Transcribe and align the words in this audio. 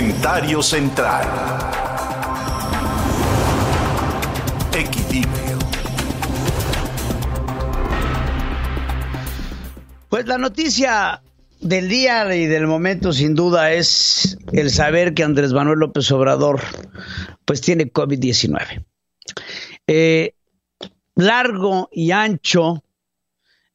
Comentario 0.00 0.62
central. 0.62 1.28
Equilibrio. 4.72 5.58
Pues 10.08 10.24
la 10.24 10.38
noticia 10.38 11.22
del 11.60 11.90
día 11.90 12.34
y 12.34 12.46
del 12.46 12.66
momento 12.66 13.12
sin 13.12 13.34
duda 13.34 13.74
es 13.74 14.38
el 14.54 14.70
saber 14.70 15.12
que 15.12 15.22
Andrés 15.22 15.52
Manuel 15.52 15.80
López 15.80 16.10
Obrador 16.12 16.62
pues 17.44 17.60
tiene 17.60 17.92
COVID-19. 17.92 18.86
Eh, 19.86 20.34
largo 21.14 21.90
y 21.92 22.12
ancho 22.12 22.82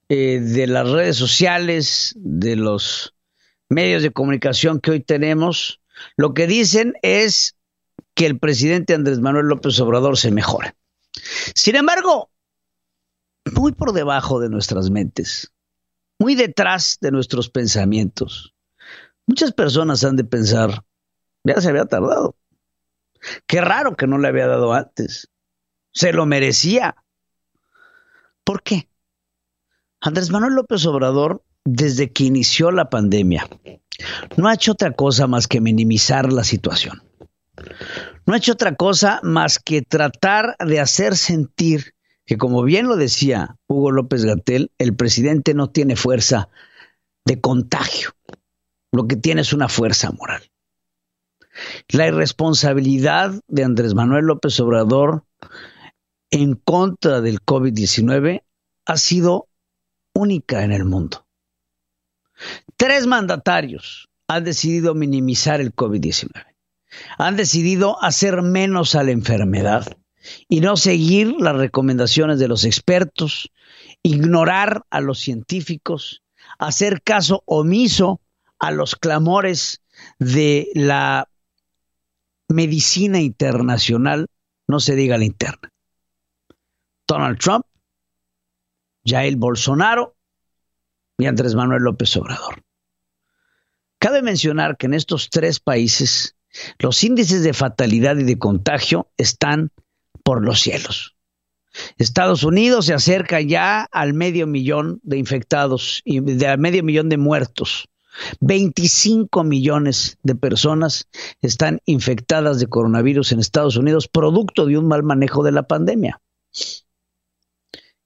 eh, 0.09 0.39
de 0.39 0.65
las 0.65 0.89
redes 0.89 1.17
sociales, 1.17 2.15
de 2.17 2.55
los 2.55 3.13
medios 3.69 4.01
de 4.01 4.09
comunicación 4.09 4.79
que 4.79 4.89
hoy 4.89 5.01
tenemos, 5.01 5.81
lo 6.17 6.33
que 6.33 6.47
dicen 6.47 6.93
es 7.01 7.55
que 8.13 8.25
el 8.25 8.39
presidente 8.39 8.93
Andrés 8.93 9.19
Manuel 9.19 9.47
López 9.47 9.79
Obrador 9.79 10.17
se 10.17 10.31
mejora. 10.31 10.75
Sin 11.53 11.75
embargo, 11.75 12.29
muy 13.53 13.71
por 13.73 13.93
debajo 13.93 14.39
de 14.39 14.49
nuestras 14.49 14.89
mentes, 14.89 15.51
muy 16.19 16.35
detrás 16.35 16.97
de 17.01 17.11
nuestros 17.11 17.49
pensamientos, 17.49 18.53
muchas 19.25 19.51
personas 19.51 20.03
han 20.03 20.15
de 20.15 20.23
pensar, 20.23 20.83
ya 21.43 21.59
se 21.61 21.69
había 21.69 21.85
tardado. 21.85 22.35
Qué 23.47 23.61
raro 23.61 23.95
que 23.95 24.07
no 24.07 24.17
le 24.17 24.27
había 24.27 24.47
dado 24.47 24.73
antes. 24.73 25.29
Se 25.91 26.13
lo 26.13 26.25
merecía. 26.25 26.95
¿Por 28.43 28.61
qué? 28.61 28.87
Andrés 30.01 30.29
Manuel 30.29 30.53
López 30.53 30.85
Obrador, 30.85 31.43
desde 31.63 32.11
que 32.11 32.25
inició 32.25 32.71
la 32.71 32.89
pandemia, 32.89 33.49
no 34.37 34.47
ha 34.47 34.53
hecho 34.53 34.73
otra 34.73 34.91
cosa 34.91 35.27
más 35.27 35.47
que 35.47 35.61
minimizar 35.61 36.31
la 36.31 36.43
situación. 36.43 37.03
No 38.25 38.33
ha 38.33 38.37
hecho 38.37 38.53
otra 38.53 38.75
cosa 38.75 39.19
más 39.23 39.59
que 39.59 39.81
tratar 39.81 40.55
de 40.59 40.79
hacer 40.79 41.15
sentir 41.15 41.93
que, 42.25 42.37
como 42.37 42.63
bien 42.63 42.87
lo 42.87 42.95
decía 42.95 43.57
Hugo 43.67 43.91
López 43.91 44.25
Gatel, 44.25 44.71
el 44.77 44.95
presidente 44.95 45.53
no 45.53 45.69
tiene 45.69 45.95
fuerza 45.95 46.49
de 47.23 47.39
contagio. 47.39 48.11
Lo 48.91 49.07
que 49.07 49.15
tiene 49.15 49.41
es 49.41 49.53
una 49.53 49.69
fuerza 49.69 50.11
moral. 50.11 50.43
La 51.89 52.07
irresponsabilidad 52.07 53.41
de 53.47 53.63
Andrés 53.63 53.93
Manuel 53.93 54.25
López 54.25 54.59
Obrador 54.59 55.23
en 56.31 56.55
contra 56.55 57.21
del 57.21 57.41
COVID-19 57.41 58.43
ha 58.85 58.97
sido 58.97 59.47
única 60.13 60.63
en 60.63 60.71
el 60.71 60.85
mundo. 60.85 61.24
Tres 62.85 63.07
mandatarios 63.07 64.09
han 64.27 64.43
decidido 64.43 64.93
minimizar 64.93 65.59
el 65.59 65.75
COVID-19. 65.75 66.29
Han 67.17 67.35
decidido 67.35 67.97
hacer 68.03 68.43
menos 68.43 68.93
a 68.93 69.01
la 69.01 69.09
enfermedad 69.09 69.97
y 70.47 70.61
no 70.61 70.77
seguir 70.77 71.33
las 71.39 71.55
recomendaciones 71.55 72.37
de 72.37 72.47
los 72.47 72.63
expertos, 72.63 73.51
ignorar 74.03 74.83
a 74.91 75.01
los 75.01 75.17
científicos, 75.17 76.21
hacer 76.59 77.01
caso 77.01 77.41
omiso 77.47 78.21
a 78.59 78.69
los 78.69 78.95
clamores 78.95 79.81
de 80.19 80.69
la 80.75 81.27
medicina 82.49 83.19
internacional, 83.19 84.27
no 84.67 84.79
se 84.79 84.95
diga 84.95 85.17
la 85.17 85.25
interna. 85.25 85.73
Donald 87.07 87.39
Trump, 87.39 87.65
Jair 89.03 89.37
Bolsonaro 89.37 90.15
y 91.17 91.25
Andrés 91.25 91.55
Manuel 91.55 91.81
López 91.81 92.15
Obrador. 92.17 92.64
Cabe 94.05 94.21
mencionar 94.21 94.77
que 94.77 94.85
en 94.85 94.93
estos 94.93 95.31
tres 95.31 95.59
países 95.59 96.35
los 96.77 97.03
índices 97.03 97.41
de 97.41 97.53
fatalidad 97.53 98.15
y 98.17 98.23
de 98.23 98.37
contagio 98.37 99.09
están 99.17 99.71
por 100.23 100.45
los 100.45 100.59
cielos. 100.59 101.15
Estados 101.97 102.43
Unidos 102.43 102.85
se 102.85 102.93
acerca 102.93 103.41
ya 103.41 103.81
al 103.81 104.13
medio 104.13 104.45
millón 104.45 104.99
de 105.01 105.17
infectados 105.17 106.03
y 106.05 106.19
al 106.45 106.59
medio 106.59 106.83
millón 106.83 107.09
de 107.09 107.17
muertos. 107.17 107.89
25 108.41 109.43
millones 109.43 110.19
de 110.21 110.35
personas 110.35 111.07
están 111.41 111.81
infectadas 111.85 112.59
de 112.59 112.67
coronavirus 112.67 113.31
en 113.31 113.39
Estados 113.39 113.75
Unidos 113.75 114.07
producto 114.07 114.67
de 114.67 114.77
un 114.77 114.87
mal 114.87 115.01
manejo 115.01 115.41
de 115.41 115.51
la 115.51 115.63
pandemia. 115.63 116.21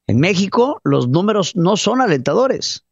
En 0.07 0.22
México 0.22 0.79
los 0.85 1.09
números 1.09 1.57
no 1.57 1.75
son 1.75 2.00
alentadores. 2.00 2.85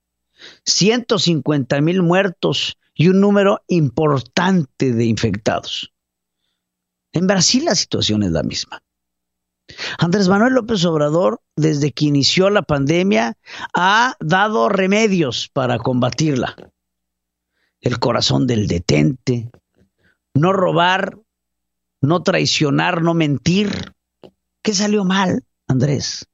150 0.65 1.79
mil 1.79 2.03
muertos 2.03 2.77
y 2.97 3.09
un 3.09 3.21
número 3.21 3.63
importante 3.67 4.91
de 4.91 5.05
infectados. 5.05 5.93
En 7.13 7.27
Brasil 7.27 7.65
la 7.65 7.75
situación 7.75 8.23
es 8.23 8.31
la 8.31 8.43
misma. 8.43 8.81
Andrés 9.99 10.27
Manuel 10.27 10.53
López 10.53 10.83
Obrador, 10.85 11.41
desde 11.55 11.91
que 11.91 12.05
inició 12.05 12.49
la 12.49 12.63
pandemia, 12.63 13.37
ha 13.73 14.15
dado 14.19 14.69
remedios 14.69 15.49
para 15.49 15.77
combatirla. 15.77 16.55
El 17.81 17.99
corazón 17.99 18.47
del 18.47 18.67
detente, 18.67 19.51
no 20.33 20.53
robar, 20.53 21.19
no 22.01 22.23
traicionar, 22.23 23.03
no 23.03 23.13
mentir. 23.13 23.93
¿Qué 24.63 24.73
salió 24.73 25.03
mal, 25.03 25.43
Andrés? 25.67 26.27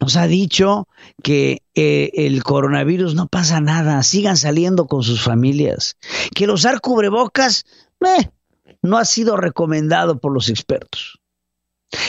Nos 0.00 0.16
ha 0.16 0.26
dicho 0.26 0.88
que 1.22 1.62
eh, 1.74 2.10
el 2.14 2.42
coronavirus 2.42 3.14
no 3.14 3.28
pasa 3.28 3.60
nada, 3.60 4.02
sigan 4.02 4.38
saliendo 4.38 4.86
con 4.86 5.02
sus 5.02 5.22
familias, 5.22 5.96
que 6.34 6.44
el 6.44 6.50
usar 6.50 6.80
cubrebocas 6.80 7.66
eh, 8.00 8.30
no 8.82 8.96
ha 8.96 9.04
sido 9.04 9.36
recomendado 9.36 10.18
por 10.18 10.32
los 10.32 10.48
expertos. 10.48 11.20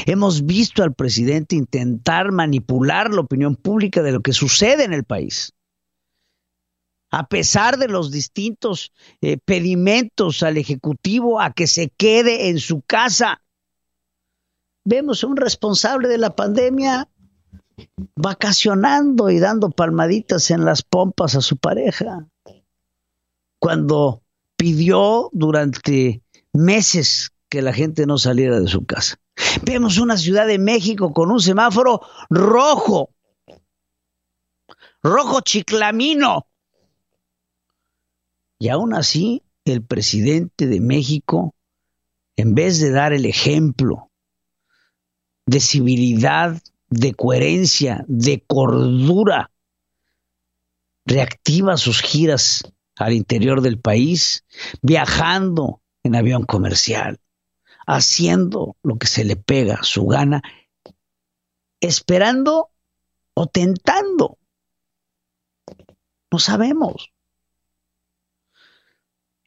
Hemos 0.06 0.46
visto 0.46 0.84
al 0.84 0.94
presidente 0.94 1.56
intentar 1.56 2.31
manipular 2.31 3.12
la 3.12 3.22
opinión 3.22 3.56
pública 3.56 4.02
de 4.02 4.13
lo 4.13 4.22
que 4.22 4.31
sucede 4.31 4.85
en 4.85 4.94
el 4.94 5.03
país. 5.03 5.53
A 7.09 7.28
pesar 7.28 7.78
de 7.78 7.90
los 7.90 8.09
distintos 8.09 8.94
eh, 9.19 9.38
pedimentos 9.44 10.44
al 10.44 10.58
Ejecutivo 10.58 11.41
a 11.41 11.52
que 11.52 11.68
se 11.68 11.90
quede 11.90 12.47
en 12.47 12.59
su 12.59 12.81
casa, 12.84 13.41
vemos 14.85 15.25
un 15.25 15.35
responsable 15.35 16.08
de 16.08 16.19
la 16.19 16.35
pandemia 16.35 17.09
vacacionando 18.16 19.30
y 19.30 19.40
dando 19.40 19.69
palmaditas 19.69 20.52
en 20.52 20.66
las 20.66 20.84
pompas 20.84 21.36
a 21.36 21.42
su 21.42 21.58
pareja. 21.58 22.28
Cuando 23.59 24.22
pidió 24.56 25.30
durante 25.34 26.22
meses 26.53 27.31
que 27.50 27.62
la 27.62 27.74
gente 27.74 28.06
no 28.06 28.18
saliera 28.18 28.59
de 28.59 28.68
su 28.68 28.86
casa. 28.86 29.18
Vemos 29.64 29.97
una 29.97 30.18
ciudad 30.18 30.47
de 30.47 30.58
México 30.58 31.14
con 31.14 31.31
un 31.31 31.40
semáforo 31.40 32.02
rojo, 32.30 33.09
rojo 35.03 35.41
chiclamino. 35.41 36.47
Y 38.59 38.70
aún 38.70 38.94
así, 38.94 39.44
el 39.66 39.84
presidente 39.84 40.68
de 40.68 40.80
México, 40.80 41.56
en 42.36 42.53
vez 42.53 42.80
de 42.80 42.91
dar 42.91 43.12
el 43.14 43.25
ejemplo 43.25 44.12
de 45.46 45.59
civilidad, 45.59 46.62
de 46.91 47.13
coherencia, 47.13 48.03
de 48.07 48.44
cordura, 48.46 49.50
reactiva 51.06 51.78
sus 51.78 52.02
giras 52.02 52.63
al 52.97 53.13
interior 53.13 53.62
del 53.62 53.79
país, 53.79 54.44
viajando 54.81 55.81
en 56.03 56.16
avión 56.16 56.44
comercial, 56.44 57.19
haciendo 57.88 58.75
lo 58.84 58.97
que 58.97 59.07
se 59.07 59.24
le 59.24 59.38
pega 59.38 59.79
su 59.84 60.06
gana, 60.06 60.44
esperando 61.79 62.69
o 63.34 63.47
tentando. 63.47 64.38
No 66.29 66.40
sabemos. 66.40 67.11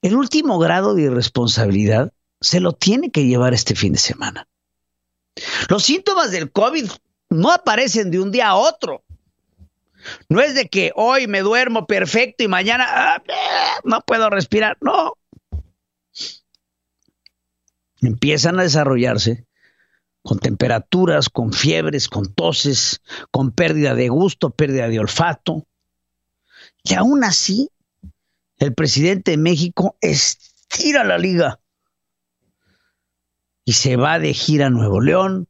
El 0.00 0.16
último 0.16 0.58
grado 0.58 0.94
de 0.94 1.02
irresponsabilidad 1.02 2.12
se 2.40 2.60
lo 2.60 2.72
tiene 2.72 3.10
que 3.10 3.26
llevar 3.26 3.52
este 3.52 3.74
fin 3.74 3.92
de 3.92 3.98
semana. 3.98 4.48
Los 5.68 5.84
síntomas 5.84 6.30
del 6.30 6.50
COVID 6.50 6.90
no 7.34 7.50
aparecen 7.50 8.10
de 8.10 8.20
un 8.20 8.30
día 8.30 8.48
a 8.48 8.56
otro. 8.56 9.04
No 10.28 10.40
es 10.40 10.54
de 10.54 10.68
que 10.68 10.92
hoy 10.94 11.26
me 11.26 11.40
duermo 11.40 11.86
perfecto 11.86 12.44
y 12.44 12.48
mañana 12.48 12.86
ah, 12.88 13.22
no 13.84 14.00
puedo 14.02 14.30
respirar. 14.30 14.76
No. 14.80 15.14
Empiezan 18.00 18.58
a 18.58 18.62
desarrollarse 18.62 19.46
con 20.22 20.38
temperaturas, 20.38 21.28
con 21.28 21.52
fiebres, 21.52 22.08
con 22.08 22.32
toses, 22.32 23.02
con 23.30 23.50
pérdida 23.50 23.94
de 23.94 24.08
gusto, 24.08 24.50
pérdida 24.50 24.88
de 24.88 24.98
olfato. 24.98 25.66
Y 26.82 26.94
aún 26.94 27.24
así, 27.24 27.70
el 28.58 28.74
presidente 28.74 29.32
de 29.32 29.36
México 29.38 29.96
estira 30.00 31.04
la 31.04 31.18
liga 31.18 31.60
y 33.64 33.72
se 33.72 33.96
va 33.96 34.18
de 34.18 34.34
gira 34.34 34.66
a 34.66 34.70
Nuevo 34.70 35.00
León, 35.00 35.48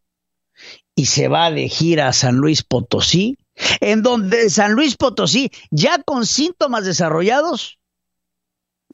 y 0.94 1.06
se 1.06 1.28
va 1.28 1.50
de 1.50 1.68
gira 1.68 2.08
a 2.08 2.12
San 2.12 2.36
Luis 2.36 2.62
Potosí, 2.62 3.36
en 3.80 4.02
donde 4.02 4.50
San 4.50 4.72
Luis 4.72 4.96
Potosí, 4.96 5.50
ya 5.70 6.02
con 6.02 6.26
síntomas 6.26 6.84
desarrollados, 6.84 7.78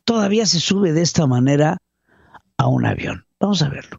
todavía 0.04 0.46
se 0.46 0.60
sube 0.60 0.92
de 0.92 1.02
esta 1.02 1.26
manera 1.26 1.78
a 2.56 2.66
un 2.66 2.86
avión. 2.86 3.26
Vamos 3.38 3.62
a 3.62 3.68
verlo. 3.68 3.98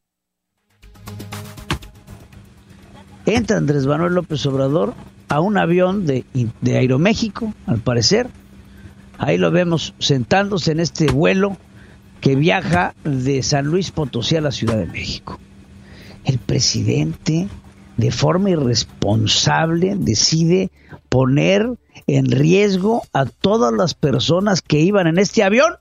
Entra 3.25 3.57
Andrés 3.57 3.85
Manuel 3.85 4.13
López 4.13 4.45
Obrador 4.45 4.93
a 5.29 5.39
un 5.39 5.57
avión 5.57 6.05
de, 6.05 6.25
de 6.61 6.77
Aeroméxico, 6.77 7.53
al 7.67 7.79
parecer. 7.79 8.27
Ahí 9.17 9.37
lo 9.37 9.51
vemos 9.51 9.93
sentándose 9.99 10.71
en 10.71 10.79
este 10.79 11.11
vuelo 11.11 11.57
que 12.19 12.35
viaja 12.35 12.95
de 13.03 13.41
San 13.43 13.65
Luis 13.65 13.91
Potosí 13.91 14.35
a 14.35 14.41
la 14.41 14.51
Ciudad 14.51 14.77
de 14.77 14.87
México. 14.87 15.39
El 16.25 16.37
presidente, 16.37 17.47
de 17.97 18.11
forma 18.11 18.51
irresponsable, 18.51 19.95
decide 19.97 20.71
poner 21.09 21.77
en 22.07 22.31
riesgo 22.31 23.03
a 23.13 23.25
todas 23.25 23.73
las 23.73 23.93
personas 23.93 24.61
que 24.61 24.79
iban 24.79 25.07
en 25.07 25.17
este 25.17 25.43
avión, 25.43 25.75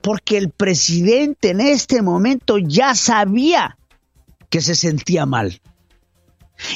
porque 0.00 0.38
el 0.38 0.50
presidente 0.50 1.50
en 1.50 1.60
este 1.60 2.02
momento 2.02 2.58
ya 2.58 2.94
sabía 2.94 3.78
que 4.48 4.60
se 4.60 4.74
sentía 4.74 5.26
mal. 5.26 5.60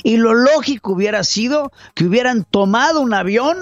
Y 0.03 0.19
lo 0.19 0.35
lógico 0.35 0.93
hubiera 0.93 1.25
sido 1.25 1.73
que 1.95 2.05
hubieran 2.05 2.45
tomado 2.45 3.01
un 3.01 3.15
avión 3.15 3.59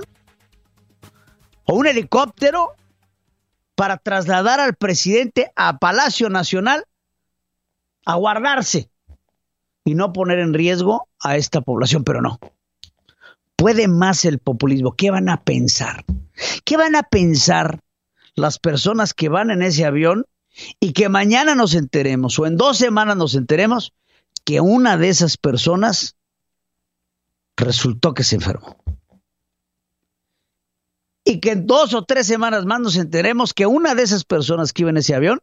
o 1.65 1.75
un 1.75 1.87
helicóptero 1.87 2.75
para 3.77 3.97
trasladar 3.97 4.59
al 4.59 4.75
presidente 4.75 5.53
a 5.55 5.79
Palacio 5.79 6.29
Nacional 6.31 6.85
a 8.05 8.17
guardarse 8.17 8.91
y 9.89 9.95
no 9.95 10.13
poner 10.13 10.39
en 10.39 10.53
riesgo 10.53 11.09
a 11.19 11.39
esta 11.39 11.63
población, 11.63 12.05
pero 12.05 12.21
no. 12.21 12.39
Puede 13.57 13.89
más 13.89 14.27
el 14.27 14.39
populismo. 14.39 14.93
¿Qué 14.93 15.11
van 15.11 15.31
a 15.31 15.41
pensar? 15.41 16.05
¿Qué 16.67 16.77
van 16.77 16.95
a 16.95 17.05
pensar 17.05 17.81
las 18.35 18.59
personas 18.59 19.15
que 19.15 19.31
van 19.31 19.51
en 19.51 19.63
ese 19.63 19.87
avión 19.87 20.27
y 20.79 20.93
que 20.93 21.09
mañana 21.09 21.55
nos 21.55 21.75
enteremos 21.75 22.39
o 22.39 22.45
en 22.45 22.59
dos 22.59 22.77
semanas 22.77 23.17
nos 23.17 23.35
enteremos 23.35 23.95
que 24.45 24.61
una 24.61 24.99
de 24.99 25.09
esas 25.09 25.39
personas 25.39 26.17
resultó 27.57 28.13
que 28.13 28.25
se 28.25 28.37
enfermó. 28.37 28.77
Y 31.25 31.41
que 31.41 31.53
en 31.53 31.67
dos 31.67 31.95
o 31.95 32.05
tres 32.05 32.27
semanas 32.27 32.67
más 32.67 32.81
nos 32.81 32.97
enteremos 32.97 33.55
que 33.55 33.65
una 33.65 33.95
de 33.95 34.03
esas 34.03 34.25
personas 34.25 34.75
que 34.75 34.83
iba 34.83 34.91
en 34.91 34.99
ese 34.99 35.15
avión 35.15 35.41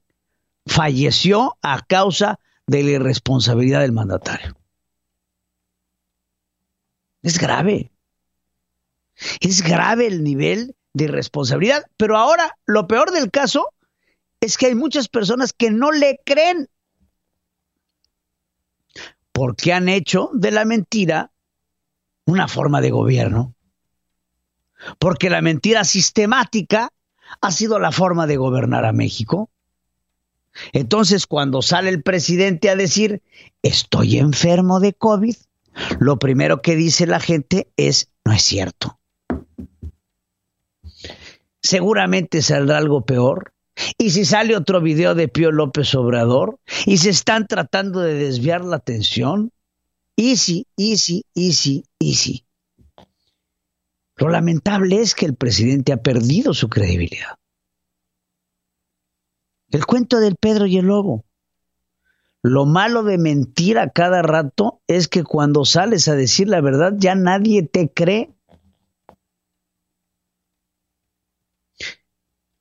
falleció 0.68 1.58
a 1.64 1.84
causa 1.84 2.28
de 2.28 2.46
la 2.68 2.80
irresponsabilidad 2.80 3.82
del 3.82 3.92
mandatario. 3.92 4.56
Es 7.22 7.40
grave. 7.40 7.92
Es 9.40 9.62
grave 9.62 10.08
el 10.08 10.24
nivel 10.24 10.76
de 10.94 11.06
irresponsabilidad. 11.06 11.84
Pero 11.98 12.18
ahora, 12.18 12.58
lo 12.66 12.88
peor 12.88 13.12
del 13.12 13.32
caso 13.32 13.74
es 14.40 14.58
que 14.58 14.68
hay 14.68 14.76
muchas 14.76 15.08
personas 15.08 15.54
que 15.54 15.72
no 15.72 15.92
le 15.92 16.20
creen 16.26 16.70
porque 19.32 19.74
han 19.74 19.90
hecho 19.90 20.30
de 20.34 20.52
la 20.52 20.66
mentira 20.66 21.32
una 22.26 22.48
forma 22.48 22.82
de 22.82 22.92
gobierno. 22.92 23.54
Porque 25.00 25.30
la 25.30 25.42
mentira 25.42 25.84
sistemática 25.84 26.90
ha 27.42 27.52
sido 27.52 27.80
la 27.80 27.92
forma 27.92 28.28
de 28.28 28.38
gobernar 28.38 28.86
a 28.86 28.94
México. 28.94 29.50
Entonces, 30.74 31.28
cuando 31.28 31.62
sale 31.62 31.90
el 31.90 32.02
presidente 32.02 32.70
a 32.70 32.76
decir, 32.76 33.22
estoy 33.62 34.18
enfermo 34.18 34.80
de 34.80 34.94
COVID, 34.94 35.36
lo 36.00 36.18
primero 36.20 36.62
que 36.62 36.76
dice 36.76 37.06
la 37.06 37.20
gente 37.20 37.68
es, 37.78 38.10
no 38.24 38.34
es 38.34 38.42
cierto. 38.42 39.00
Seguramente 41.62 42.42
saldrá 42.42 42.78
algo 42.78 43.06
peor. 43.06 43.54
Y 43.98 44.12
si 44.12 44.24
sale 44.24 44.56
otro 44.56 44.80
video 44.80 45.16
de 45.16 45.28
Pío 45.28 45.52
López 45.52 45.94
Obrador 45.96 46.60
y 46.86 46.98
se 46.98 47.10
están 47.10 47.48
tratando 47.48 48.00
de 48.00 48.14
desviar 48.14 48.64
la 48.64 48.78
atención, 48.78 49.52
easy, 50.16 50.66
easy, 50.78 51.26
easy, 51.36 51.84
easy. 52.00 52.46
Lo 54.18 54.30
lamentable 54.30 55.02
es 55.02 55.14
que 55.14 55.26
el 55.26 55.36
presidente 55.36 55.92
ha 55.92 55.98
perdido 55.98 56.54
su 56.54 56.70
credibilidad. 56.70 57.38
El 59.76 59.86
cuento 59.86 60.22
del 60.22 60.38
Pedro 60.38 60.68
y 60.68 60.78
el 60.78 60.86
Lobo. 60.86 61.26
Lo 62.42 62.66
malo 62.66 63.04
de 63.04 63.18
mentir 63.18 63.78
a 63.78 63.90
cada 63.90 64.22
rato 64.22 64.80
es 64.88 65.10
que 65.10 65.26
cuando 65.26 65.66
sales 65.66 66.08
a 66.08 66.16
decir 66.16 66.48
la 66.48 66.62
verdad 66.62 66.94
ya 66.96 67.14
nadie 67.14 67.64
te 67.64 67.92
cree. 67.92 68.34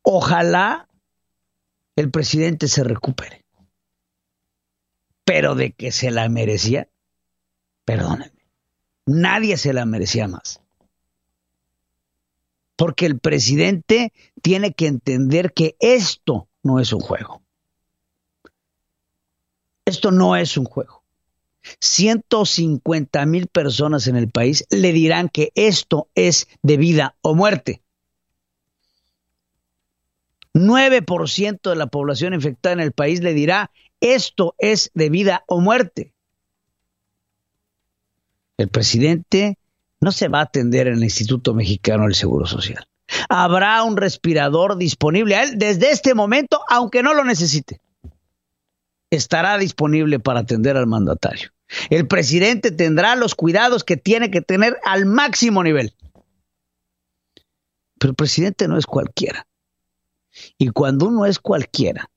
Ojalá 0.03 0.89
el 1.95 2.11
presidente 2.11 2.67
se 2.67 2.83
recupere. 2.83 3.45
Pero 5.25 5.55
de 5.55 5.71
que 5.71 5.93
se 5.93 6.11
la 6.11 6.29
merecía, 6.29 6.89
perdónenme, 7.85 8.45
nadie 9.07 9.57
se 9.57 9.73
la 9.73 9.87
merecía 9.87 10.27
más. 10.27 10.61
Porque 12.75 13.07
el 13.07 13.21
presidente 13.21 14.13
tiene 14.43 14.73
que 14.75 14.89
entender 14.89 15.53
que 15.53 15.77
esto 15.79 16.49
no 16.65 16.81
es 16.81 16.93
un 16.93 17.01
juego. 17.01 17.43
Esto 19.85 20.11
no 20.11 20.35
es 20.35 20.57
un 20.57 20.65
juego. 20.65 21.03
150 21.81 23.25
mil 23.27 23.47
personas 23.47 24.07
en 24.07 24.17
el 24.17 24.29
país 24.29 24.67
le 24.71 24.93
dirán 24.93 25.29
que 25.29 25.53
esto 25.55 26.09
es 26.15 26.49
de 26.63 26.77
vida 26.77 27.17
o 27.23 27.35
muerte. 27.35 27.83
9% 30.55 31.71
de 31.71 31.77
la 31.77 31.87
población 31.87 32.35
infectada 32.35 32.75
en 32.75 32.81
el 32.81 32.93
país 32.93 33.21
le 33.21 33.35
dirá 33.35 33.71
esto 34.01 34.55
es 34.59 34.91
de 34.95 35.11
vida 35.11 35.45
o 35.47 35.61
muerte. 35.61 36.13
El 38.57 38.69
presidente 38.69 39.59
no 40.01 40.13
se 40.13 40.29
va 40.29 40.41
a 40.41 40.45
atender 40.45 40.87
en 40.87 40.95
el 40.95 41.05
Instituto 41.05 41.55
Mexicano 41.55 42.05
del 42.05 42.15
Seguro 42.15 42.47
Social 42.47 42.87
habrá 43.29 43.83
un 43.83 43.97
respirador 43.97 44.77
disponible 44.77 45.37
a 45.37 45.45
él 45.45 45.59
desde 45.59 45.91
este 45.91 46.15
momento, 46.15 46.61
aunque 46.69 47.03
no 47.03 47.15
lo 47.15 47.25
necesite. 47.25 47.81
Estará 49.11 49.59
disponible 49.59 50.19
para 50.19 50.41
atender 50.41 50.77
al 50.77 50.87
mandatario. 50.87 51.51
El 51.91 52.07
presidente 52.07 52.71
tendrá 52.71 53.17
los 53.17 53.35
cuidados 53.35 53.85
que 53.85 53.97
tiene 53.97 54.31
que 54.31 54.41
tener 54.41 54.79
al 54.85 55.07
máximo 55.07 55.63
nivel. 55.63 55.95
Pero 57.99 58.11
el 58.11 58.17
presidente 58.17 58.69
no 58.69 58.77
es 58.77 58.87
cualquiera. 58.87 59.47
Y 60.59 60.71
cuando 60.71 61.07
uno 61.07 61.27
es 61.27 61.39
cualquiera, 61.39 62.11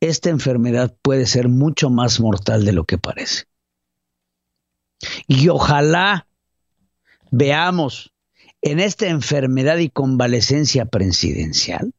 esta 0.00 0.30
enfermedad 0.30 0.94
puede 1.02 1.26
ser 1.26 1.48
mucho 1.48 1.90
más 1.90 2.20
mortal 2.20 2.64
de 2.64 2.72
lo 2.72 2.84
que 2.84 2.98
parece. 2.98 3.44
Y 5.26 5.48
ojalá 5.48 6.26
veamos 7.30 8.12
en 8.66 8.80
esta 8.80 9.06
enfermedad 9.06 9.78
y 9.78 9.90
convalecencia 9.90 10.86
presidencial 10.86 11.92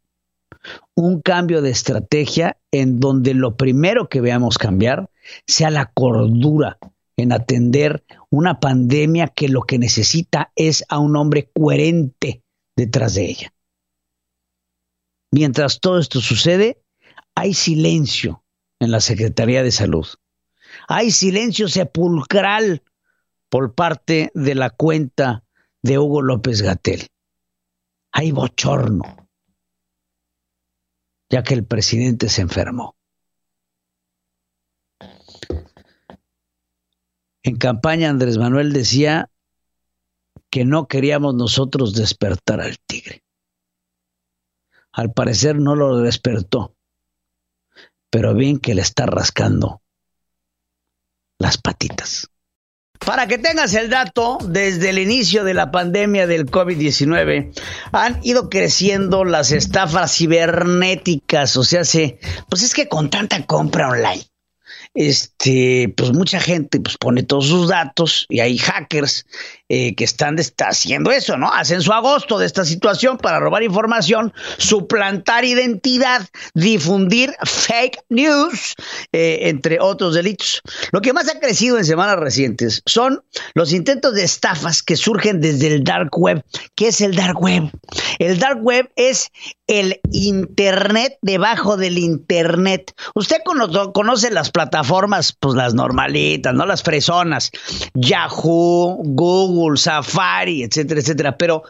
un 0.95 1.21
cambio 1.21 1.61
de 1.61 1.69
estrategia 1.69 2.57
en 2.71 2.99
donde 2.99 3.33
lo 3.33 3.55
primero 3.55 4.09
que 4.09 4.19
veamos 4.19 4.57
cambiar 4.57 5.09
sea 5.45 5.69
la 5.69 5.85
cordura 5.85 6.77
en 7.15 7.31
atender 7.31 8.03
una 8.29 8.59
pandemia 8.59 9.29
que 9.29 9.47
lo 9.47 9.61
que 9.61 9.79
necesita 9.79 10.51
es 10.57 10.83
a 10.89 10.99
un 10.99 11.15
hombre 11.15 11.49
coherente 11.55 12.43
detrás 12.75 13.13
de 13.13 13.29
ella. 13.29 13.53
Mientras 15.31 15.79
todo 15.79 15.99
esto 15.99 16.19
sucede, 16.19 16.81
hay 17.33 17.53
silencio 17.53 18.43
en 18.79 18.91
la 18.91 18.99
Secretaría 18.99 19.63
de 19.63 19.71
Salud. 19.71 20.07
Hay 20.89 21.11
silencio 21.11 21.69
sepulcral 21.69 22.83
por 23.49 23.73
parte 23.73 24.31
de 24.33 24.53
la 24.53 24.69
cuenta 24.69 25.45
de 25.81 25.99
Hugo 25.99 26.21
López 26.21 26.61
Gatel. 26.61 27.07
Hay 28.11 28.31
bochorno, 28.31 29.29
ya 31.29 31.43
que 31.43 31.53
el 31.53 31.65
presidente 31.65 32.29
se 32.29 32.41
enfermó. 32.41 32.95
En 37.43 37.57
campaña 37.57 38.09
Andrés 38.09 38.37
Manuel 38.37 38.73
decía 38.73 39.29
que 40.49 40.65
no 40.65 40.87
queríamos 40.87 41.35
nosotros 41.35 41.93
despertar 41.93 42.59
al 42.61 42.77
tigre. 42.79 43.23
Al 44.91 45.13
parecer 45.13 45.57
no 45.57 45.75
lo 45.75 45.97
despertó, 45.99 46.75
pero 48.09 48.33
bien 48.33 48.59
que 48.59 48.73
le 48.73 48.81
está 48.81 49.05
rascando 49.05 49.81
las 51.37 51.57
patitas. 51.57 52.29
Para 53.05 53.27
que 53.27 53.37
tengas 53.37 53.73
el 53.73 53.89
dato, 53.89 54.37
desde 54.43 54.89
el 54.89 54.99
inicio 54.99 55.43
de 55.43 55.53
la 55.53 55.71
pandemia 55.71 56.27
del 56.27 56.45
COVID-19 56.45 57.53
han 57.91 58.19
ido 58.23 58.49
creciendo 58.49 59.23
las 59.23 59.51
estafas 59.51 60.15
cibernéticas, 60.15 61.55
o 61.57 61.63
sea, 61.63 61.83
se, 61.83 62.19
pues 62.49 62.63
es 62.63 62.73
que 62.73 62.87
con 62.87 63.09
tanta 63.09 63.45
compra 63.45 63.89
online, 63.89 64.25
este, 64.93 65.93
pues 65.95 66.11
mucha 66.13 66.39
gente 66.39 66.79
pues 66.79 66.97
pone 66.97 67.23
todos 67.23 67.47
sus 67.47 67.69
datos 67.69 68.25
y 68.29 68.39
hay 68.39 68.57
hackers 68.57 69.25
eh, 69.69 69.95
que 69.95 70.05
están 70.05 70.37
haciendo 70.59 71.11
eso, 71.11 71.37
¿no? 71.37 71.51
Hacen 71.51 71.81
su 71.81 71.91
agosto 71.91 72.39
de 72.39 72.45
esta 72.45 72.63
situación 72.63 73.17
para 73.17 73.39
robar 73.39 73.63
información, 73.63 74.33
suplantar 74.57 75.43
identidad, 75.43 76.25
difundir 76.53 77.33
fake 77.43 77.99
news, 78.07 78.75
eh, 79.11 79.39
entre 79.49 79.79
otros 79.81 80.15
delitos. 80.15 80.61
Lo 80.91 81.01
que 81.01 81.11
más 81.11 81.27
ha 81.29 81.39
crecido 81.41 81.77
en 81.77 81.83
semanas 81.83 82.17
recientes 82.17 82.81
son 82.85 83.23
los 83.55 83.73
intentos 83.73 84.13
de 84.13 84.23
estafas 84.23 84.81
que 84.83 84.95
surgen 84.95 85.41
desde 85.41 85.67
el 85.67 85.83
dark 85.83 86.17
web. 86.17 86.45
¿Qué 86.75 86.87
es 86.87 87.01
el 87.01 87.15
dark 87.15 87.41
web? 87.41 87.69
El 88.19 88.39
dark 88.39 88.63
web 88.63 88.89
es 88.95 89.31
el 89.67 89.99
Internet 90.11 91.17
debajo 91.21 91.75
del 91.75 91.97
Internet. 91.97 92.93
Usted 93.15 93.37
conoce 93.43 94.31
las 94.31 94.49
plataformas, 94.49 95.35
pues 95.37 95.55
las 95.55 95.73
normalitas, 95.73 96.53
¿no? 96.53 96.65
Las 96.65 96.83
fresonas, 96.83 97.51
Yahoo, 97.93 99.01
Google, 99.03 99.56
Safari, 99.77 100.63
etcétera, 100.63 100.99
etcétera. 100.99 101.37
Pero 101.37 101.63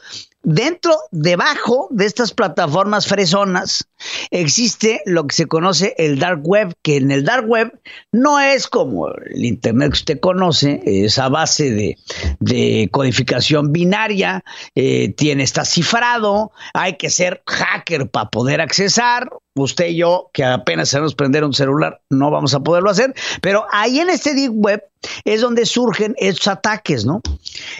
Dentro, 0.50 0.98
debajo 1.12 1.90
de 1.92 2.06
estas 2.06 2.34
plataformas 2.34 3.06
fresonas, 3.06 3.90
existe 4.32 5.02
lo 5.06 5.28
que 5.28 5.36
se 5.36 5.46
conoce 5.46 5.94
el 5.98 6.20
dark 6.20 6.40
web, 6.42 6.74
que 6.84 6.96
en 6.96 7.12
el 7.12 7.26
dark 7.26 7.50
web 7.50 7.78
no 8.14 8.40
es 8.40 8.68
como 8.68 9.10
el 9.10 9.44
Internet 9.44 9.90
que 9.92 9.98
usted 9.98 10.20
conoce, 10.22 10.80
esa 10.86 11.28
base 11.28 11.98
de, 12.40 12.90
codificación 12.94 13.74
binaria, 13.74 14.46
eh, 14.74 15.14
tiene, 15.18 15.44
está 15.44 15.66
cifrado, 15.66 16.54
hay 16.74 16.96
que 16.96 17.10
ser 17.10 17.44
hacker 17.46 18.10
para 18.10 18.30
poder 18.30 18.62
accesar, 18.62 19.30
usted 19.54 19.88
y 19.88 19.98
yo, 19.98 20.30
que 20.32 20.46
apenas 20.46 20.88
sabemos 20.88 21.14
prender 21.14 21.44
un 21.44 21.54
celular, 21.54 22.00
no 22.10 22.32
vamos 22.32 22.54
a 22.54 22.62
poderlo 22.62 22.90
hacer, 22.90 23.14
pero 23.42 23.66
ahí 23.70 24.00
en 24.00 24.10
este 24.10 24.34
deep 24.34 24.54
web 24.54 24.82
es 25.26 25.42
donde 25.42 25.66
surgen 25.66 26.16
estos 26.18 26.48
ataques, 26.48 27.06
¿no? 27.06 27.22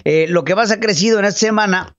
Eh, 0.04 0.26
lo 0.28 0.44
que 0.44 0.54
más 0.54 0.70
ha 0.72 0.82
crecido 0.82 1.20
en 1.20 1.26
esta 1.26 1.40
semana 1.40 1.97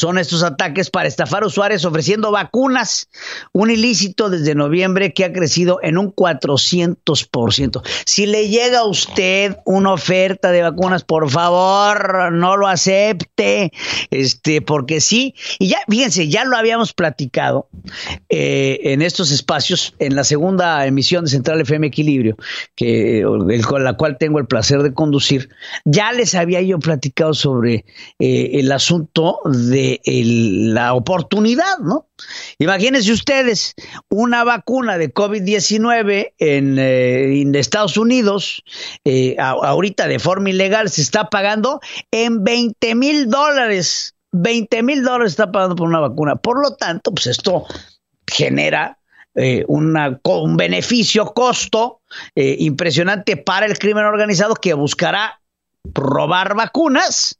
son 0.00 0.16
estos 0.16 0.42
ataques 0.42 0.88
para 0.88 1.06
estafar 1.06 1.44
usuarios 1.44 1.84
ofreciendo 1.84 2.30
vacunas, 2.30 3.10
un 3.52 3.70
ilícito 3.70 4.30
desde 4.30 4.54
noviembre 4.54 5.12
que 5.12 5.26
ha 5.26 5.32
crecido 5.32 5.78
en 5.82 5.98
un 5.98 6.14
400%. 6.14 7.82
Si 8.06 8.24
le 8.24 8.48
llega 8.48 8.78
a 8.78 8.86
usted 8.86 9.58
una 9.66 9.92
oferta 9.92 10.52
de 10.52 10.62
vacunas, 10.62 11.04
por 11.04 11.28
favor, 11.28 12.32
no 12.32 12.56
lo 12.56 12.66
acepte, 12.66 13.72
este, 14.10 14.62
porque 14.62 15.02
sí, 15.02 15.34
y 15.58 15.68
ya, 15.68 15.80
fíjense, 15.86 16.28
ya 16.28 16.46
lo 16.46 16.56
habíamos 16.56 16.94
platicado 16.94 17.68
eh, 18.30 18.80
en 18.84 19.02
estos 19.02 19.30
espacios, 19.30 19.94
en 19.98 20.16
la 20.16 20.24
segunda 20.24 20.86
emisión 20.86 21.26
de 21.26 21.30
Central 21.30 21.60
FM 21.60 21.88
Equilibrio, 21.88 22.36
que, 22.74 23.22
con 23.68 23.84
la 23.84 23.98
cual 23.98 24.16
tengo 24.18 24.38
el 24.38 24.46
placer 24.46 24.82
de 24.82 24.94
conducir, 24.94 25.50
ya 25.84 26.10
les 26.12 26.34
había 26.34 26.62
yo 26.62 26.78
platicado 26.78 27.34
sobre 27.34 27.84
eh, 28.18 28.52
el 28.54 28.72
asunto 28.72 29.40
de 29.44 29.89
la 30.04 30.94
oportunidad, 30.94 31.78
¿no? 31.78 32.06
Imagínense 32.58 33.12
ustedes 33.12 33.74
una 34.08 34.44
vacuna 34.44 34.98
de 34.98 35.12
COVID-19 35.12 36.34
en, 36.38 36.78
eh, 36.78 37.40
en, 37.40 37.54
Estados 37.54 37.96
Unidos, 37.96 38.62
eh, 39.04 39.36
ahorita 39.38 40.06
de 40.08 40.18
forma 40.18 40.50
ilegal, 40.50 40.90
se 40.90 41.02
está 41.02 41.30
pagando 41.30 41.80
en 42.10 42.44
20 42.44 42.94
mil 42.94 43.28
dólares. 43.28 44.14
20 44.32 44.82
mil 44.82 45.02
dólares 45.02 45.32
está 45.32 45.50
pagando 45.50 45.76
por 45.76 45.88
una 45.88 46.00
vacuna. 46.00 46.36
Por 46.36 46.62
lo 46.62 46.76
tanto, 46.76 47.12
pues 47.12 47.26
esto 47.26 47.64
genera 48.26 48.98
eh, 49.34 49.64
una, 49.66 50.20
un 50.24 50.56
beneficio, 50.56 51.26
costo 51.26 52.00
impresionante 52.34 53.36
para 53.36 53.66
el 53.66 53.78
crimen 53.78 54.04
organizado 54.04 54.54
que 54.54 54.74
buscará 54.74 55.40
robar 55.94 56.54
vacunas 56.54 57.39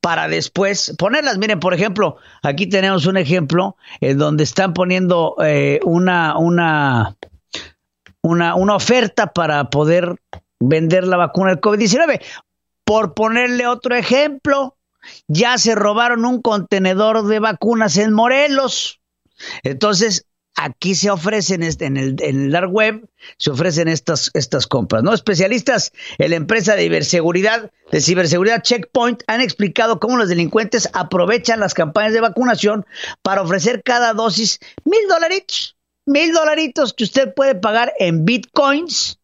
para 0.00 0.28
después 0.28 0.94
ponerlas. 0.98 1.38
Miren, 1.38 1.60
por 1.60 1.74
ejemplo, 1.74 2.16
aquí 2.42 2.68
tenemos 2.68 3.06
un 3.06 3.16
ejemplo 3.16 3.76
en 4.00 4.18
donde 4.18 4.44
están 4.44 4.74
poniendo 4.74 5.36
eh, 5.42 5.80
una, 5.84 6.38
una, 6.38 7.16
una, 8.22 8.54
una 8.54 8.74
oferta 8.74 9.28
para 9.28 9.70
poder 9.70 10.16
vender 10.60 11.06
la 11.06 11.16
vacuna 11.16 11.50
del 11.50 11.60
COVID-19. 11.60 12.22
Por 12.84 13.14
ponerle 13.14 13.66
otro 13.66 13.94
ejemplo, 13.94 14.76
ya 15.26 15.58
se 15.58 15.74
robaron 15.74 16.24
un 16.24 16.42
contenedor 16.42 17.26
de 17.26 17.38
vacunas 17.38 17.96
en 17.96 18.12
Morelos. 18.12 19.00
Entonces, 19.62 20.26
aquí 20.58 20.94
se 20.94 21.10
ofrecen 21.10 21.62
este, 21.62 21.86
en 21.86 21.96
el, 21.96 22.16
en 22.20 22.44
el 22.44 22.50
dark 22.50 22.70
web, 22.70 23.08
se 23.38 23.50
ofrecen 23.50 23.88
estas, 23.88 24.30
estas 24.34 24.66
compras. 24.66 25.02
¿no? 25.02 25.14
Especialistas 25.14 25.92
en 26.18 26.30
la 26.30 26.36
empresa 26.36 26.74
de 26.74 26.82
ciberseguridad, 26.82 27.70
de 27.92 28.00
ciberseguridad 28.00 28.62
Checkpoint 28.62 29.22
han 29.28 29.40
explicado 29.40 30.00
cómo 30.00 30.16
los 30.16 30.28
delincuentes 30.28 30.90
aprovechan 30.92 31.60
las 31.60 31.74
campañas 31.74 32.12
de 32.12 32.20
vacunación 32.20 32.84
para 33.22 33.42
ofrecer 33.42 33.82
cada 33.84 34.12
dosis 34.14 34.58
mil 34.84 35.06
dolaritos, 35.08 35.76
mil 36.04 36.32
dolaritos 36.32 36.92
que 36.92 37.04
usted 37.04 37.32
puede 37.34 37.54
pagar 37.54 37.92
en 37.98 38.24
bitcoins. 38.24 39.20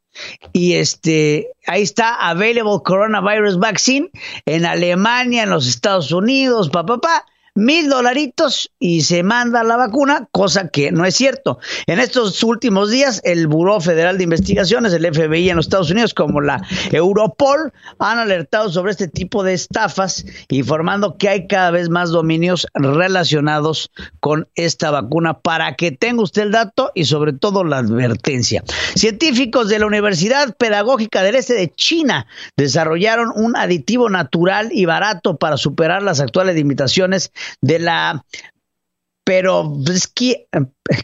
Y 0.53 0.75
este, 0.75 1.51
ahí 1.67 1.83
está 1.83 2.15
Available 2.15 2.79
Coronavirus 2.85 3.59
Vaccine 3.59 4.11
en 4.47 4.65
Alemania, 4.65 5.43
en 5.43 5.51
los 5.51 5.67
Estados 5.67 6.13
Unidos, 6.13 6.71
papá, 6.71 7.01
papá 7.01 7.27
mil 7.55 7.89
dolaritos 7.89 8.73
y 8.81 9.03
se 9.03 9.23
manda 9.23 9.63
la 9.63 9.77
vacuna, 9.77 10.29
cosa 10.33 10.69
que 10.69 10.91
no 10.91 11.05
es 11.05 11.15
cierto. 11.15 11.59
En 11.87 12.01
estos 12.01 12.43
últimos 12.43 12.91
días, 12.91 13.21
el 13.25 13.47
Buró 13.47 13.81
Federal 13.81 14.19
de 14.19 14.25
Investigaciones, 14.25 14.93
el 14.93 15.07
FBI 15.07 15.51
en 15.51 15.57
los 15.57 15.67
Estados 15.67 15.91
Unidos, 15.91 16.15
como 16.15 16.41
la 16.41 16.63
Europol, 16.91 17.73
han 17.99 18.19
alertado 18.19 18.71
sobre 18.71 18.91
este 18.91 19.07
tipo 19.07 19.45
de 19.45 19.55
estafas, 19.55 20.25
informando 20.49 21.17
que 21.17 21.29
hay 21.29 21.47
cada 21.47 21.71
vez 21.71 21.89
más 21.89 22.11
dominios 22.11 22.67
relacionados 22.75 23.91
con 24.19 24.49
esta 24.57 24.91
vacuna, 24.91 25.39
para 25.39 25.77
que 25.77 25.93
tenga 25.93 26.23
usted 26.23 26.43
el 26.43 26.53
dato 26.53 26.91
y 26.95 27.05
sobre 27.05 27.33
todo 27.33 27.63
la 27.63 27.79
advertencia. 27.79 28.65
Científicos 28.97 29.69
de 29.69 29.79
la 29.79 29.87
Universidad 29.87 30.57
Pedagógica 30.57 31.23
del 31.23 31.37
Este 31.37 31.55
de 31.55 31.71
China 31.71 32.27
desarrollaron 32.57 33.31
un 33.35 33.57
aditivo 33.57 34.11
natural 34.11 34.71
y 34.73 34.87
barato 34.87 35.37
para 35.37 35.57
superar 35.57 36.03
las 36.03 36.21
actuales 36.21 36.57
limitaciones 36.57 37.33
de 37.61 37.79
la 37.79 38.25
pero 39.25 39.73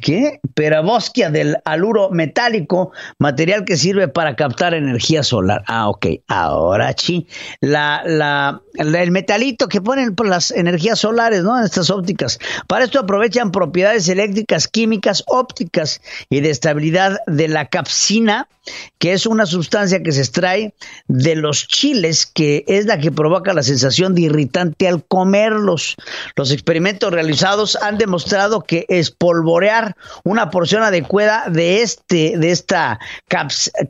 ¿qué? 0.02 0.40
Perabosquia 0.54 1.30
del 1.30 1.56
aluro 1.64 2.10
metálico, 2.10 2.92
material 3.18 3.64
que 3.64 3.78
sirve 3.78 4.08
para 4.08 4.36
captar 4.36 4.74
energía 4.74 5.22
solar. 5.22 5.64
Ah, 5.66 5.88
ok, 5.88 6.06
ahora 6.28 6.94
sí. 6.96 7.26
La, 7.60 8.02
la, 8.04 8.60
el 8.74 9.10
metalito 9.10 9.68
que 9.68 9.80
ponen 9.80 10.14
por 10.14 10.28
las 10.28 10.50
energías 10.50 11.00
solares, 11.00 11.42
¿no? 11.42 11.58
En 11.58 11.64
estas 11.64 11.90
ópticas. 11.90 12.38
Para 12.66 12.84
esto 12.84 13.00
aprovechan 13.00 13.50
propiedades 13.50 14.08
eléctricas, 14.08 14.68
químicas, 14.68 15.24
ópticas 15.26 16.00
y 16.28 16.40
de 16.40 16.50
estabilidad 16.50 17.18
de 17.26 17.48
la 17.48 17.66
capsina, 17.66 18.48
que 18.98 19.12
es 19.12 19.26
una 19.26 19.46
sustancia 19.46 20.02
que 20.02 20.12
se 20.12 20.20
extrae 20.20 20.74
de 21.08 21.34
los 21.34 21.66
chiles, 21.66 22.26
que 22.26 22.64
es 22.68 22.86
la 22.86 22.98
que 22.98 23.10
provoca 23.10 23.54
la 23.54 23.62
sensación 23.62 24.14
de 24.14 24.22
irritante 24.22 24.86
al 24.86 25.04
comerlos. 25.04 25.96
Los 26.36 26.52
experimentos 26.52 27.12
realizados 27.12 27.76
han 27.76 27.98
demostrado 27.98 28.62
que 28.62 28.86
espolvorear 28.88 29.96
una 30.24 30.50
porción 30.50 30.82
adecuada 30.82 31.48
de 31.48 31.82
este 31.82 32.36
de 32.36 32.50
esta 32.50 32.98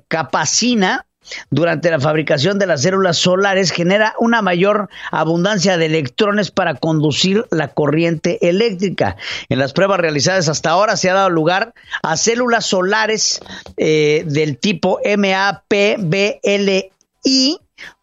capacina 0.09 1.07
durante 1.51 1.91
la 1.91 2.01
fabricación 2.01 2.59
de 2.59 2.67
las 2.67 2.83
células 2.83 3.19
solares 3.19 3.71
genera 3.71 4.15
una 4.19 4.43
mayor 4.43 4.89
abundancia 5.11 5.77
de 5.77 5.87
electrones 5.87 6.51
para 6.51 6.75
conducir 6.75 7.47
la 7.51 7.69
corriente 7.69 8.49
eléctrica. 8.49 9.17
En 9.49 9.59
las 9.59 9.73
pruebas 9.73 10.01
realizadas 10.01 10.49
hasta 10.49 10.71
ahora 10.71 10.97
se 10.97 11.11
ha 11.11 11.15
dado 11.15 11.31
lugar 11.31 11.75
a 12.03 12.17
células 12.17 12.67
solares 12.67 13.41
eh, 13.77 14.25
del 14.27 14.59
tipo 14.59 15.01
MAPBLI 15.05 16.91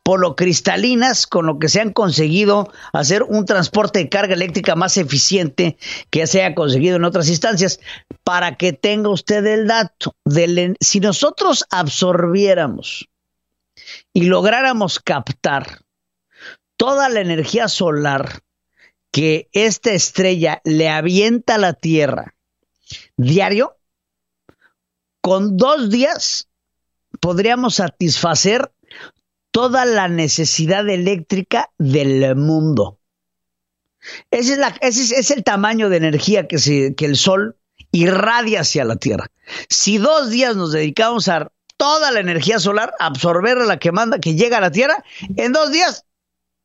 polocristalinas, 0.07 1.27
con 1.27 1.47
lo 1.47 1.59
que 1.59 1.67
se 1.67 1.81
han 1.81 1.91
conseguido 1.91 2.71
hacer 2.93 3.23
un 3.23 3.45
transporte 3.45 3.99
de 3.99 4.07
carga 4.07 4.35
eléctrica 4.35 4.73
más 4.73 4.95
eficiente 4.95 5.77
que 6.09 6.25
se 6.27 6.41
haya 6.41 6.55
conseguido 6.55 6.95
en 6.95 7.03
otras 7.03 7.27
instancias. 7.27 7.81
Para 8.23 8.55
que 8.55 8.71
tenga 8.71 9.09
usted 9.09 9.45
el 9.45 9.67
dato, 9.67 10.15
si 10.79 11.01
nosotros 11.01 11.65
absorbiéramos 11.71 13.09
y 14.13 14.27
lográramos 14.27 15.01
captar 15.01 15.81
toda 16.77 17.09
la 17.09 17.19
energía 17.19 17.67
solar 17.67 18.39
que 19.11 19.49
esta 19.51 19.91
estrella 19.91 20.61
le 20.63 20.87
avienta 20.87 21.55
a 21.55 21.57
la 21.57 21.73
Tierra 21.73 22.33
diario, 23.17 23.75
con 25.19 25.57
dos 25.57 25.89
días 25.89 26.47
podríamos 27.19 27.75
satisfacer 27.75 28.71
toda 29.57 29.85
la 29.85 30.07
necesidad 30.07 30.87
eléctrica 30.87 31.71
del 31.79 32.35
mundo. 32.35 32.99
Ese 34.29 34.53
es, 34.53 34.59
la, 34.59 34.67
ese 34.81 35.15
es, 35.17 35.31
el 35.31 35.43
tamaño 35.43 35.89
de 35.89 35.97
energía 35.97 36.47
que, 36.47 36.93
el 36.95 37.15
Sol 37.17 37.57
irradia 37.91 38.59
hacia 38.61 38.85
la 38.85 38.97
Tierra. 38.97 39.31
Si 39.67 39.97
dos 39.97 40.29
días 40.29 40.55
nos 40.55 40.73
dedicamos 40.73 41.27
a 41.27 41.51
toda 41.75 42.11
la 42.11 42.19
energía 42.19 42.59
solar, 42.59 42.93
absorber 42.99 43.57
la 43.57 43.79
que 43.79 43.91
manda, 43.91 44.19
que 44.19 44.35
llega 44.35 44.59
a 44.59 44.61
la 44.61 44.69
Tierra, 44.69 45.03
en 45.37 45.53
dos 45.53 45.71
días 45.71 46.05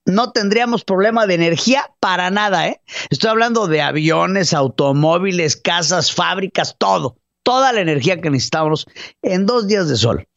no 0.05 0.33
tendríamos 0.33 0.85
problema 0.85 1.27
de 1.27 1.33
energía 1.37 1.91
para 1.99 2.29
nada, 2.29 2.69
¿eh? 2.69 2.83
Estoy 3.09 3.31
hablando 3.31 3.69
de 3.69 3.81
aviones, 3.81 4.53
automóviles, 4.53 5.57
casas, 5.57 6.13
fábricas, 6.13 6.77
todo. 6.77 7.17
Toda 7.43 7.73
la 7.73 7.81
energía 7.81 8.21
que 8.21 8.29
necesitamos 8.29 8.87
en 9.23 9.47
dos 9.47 9.67
días 9.67 9.89
de 9.89 9.97
sol. 9.97 10.29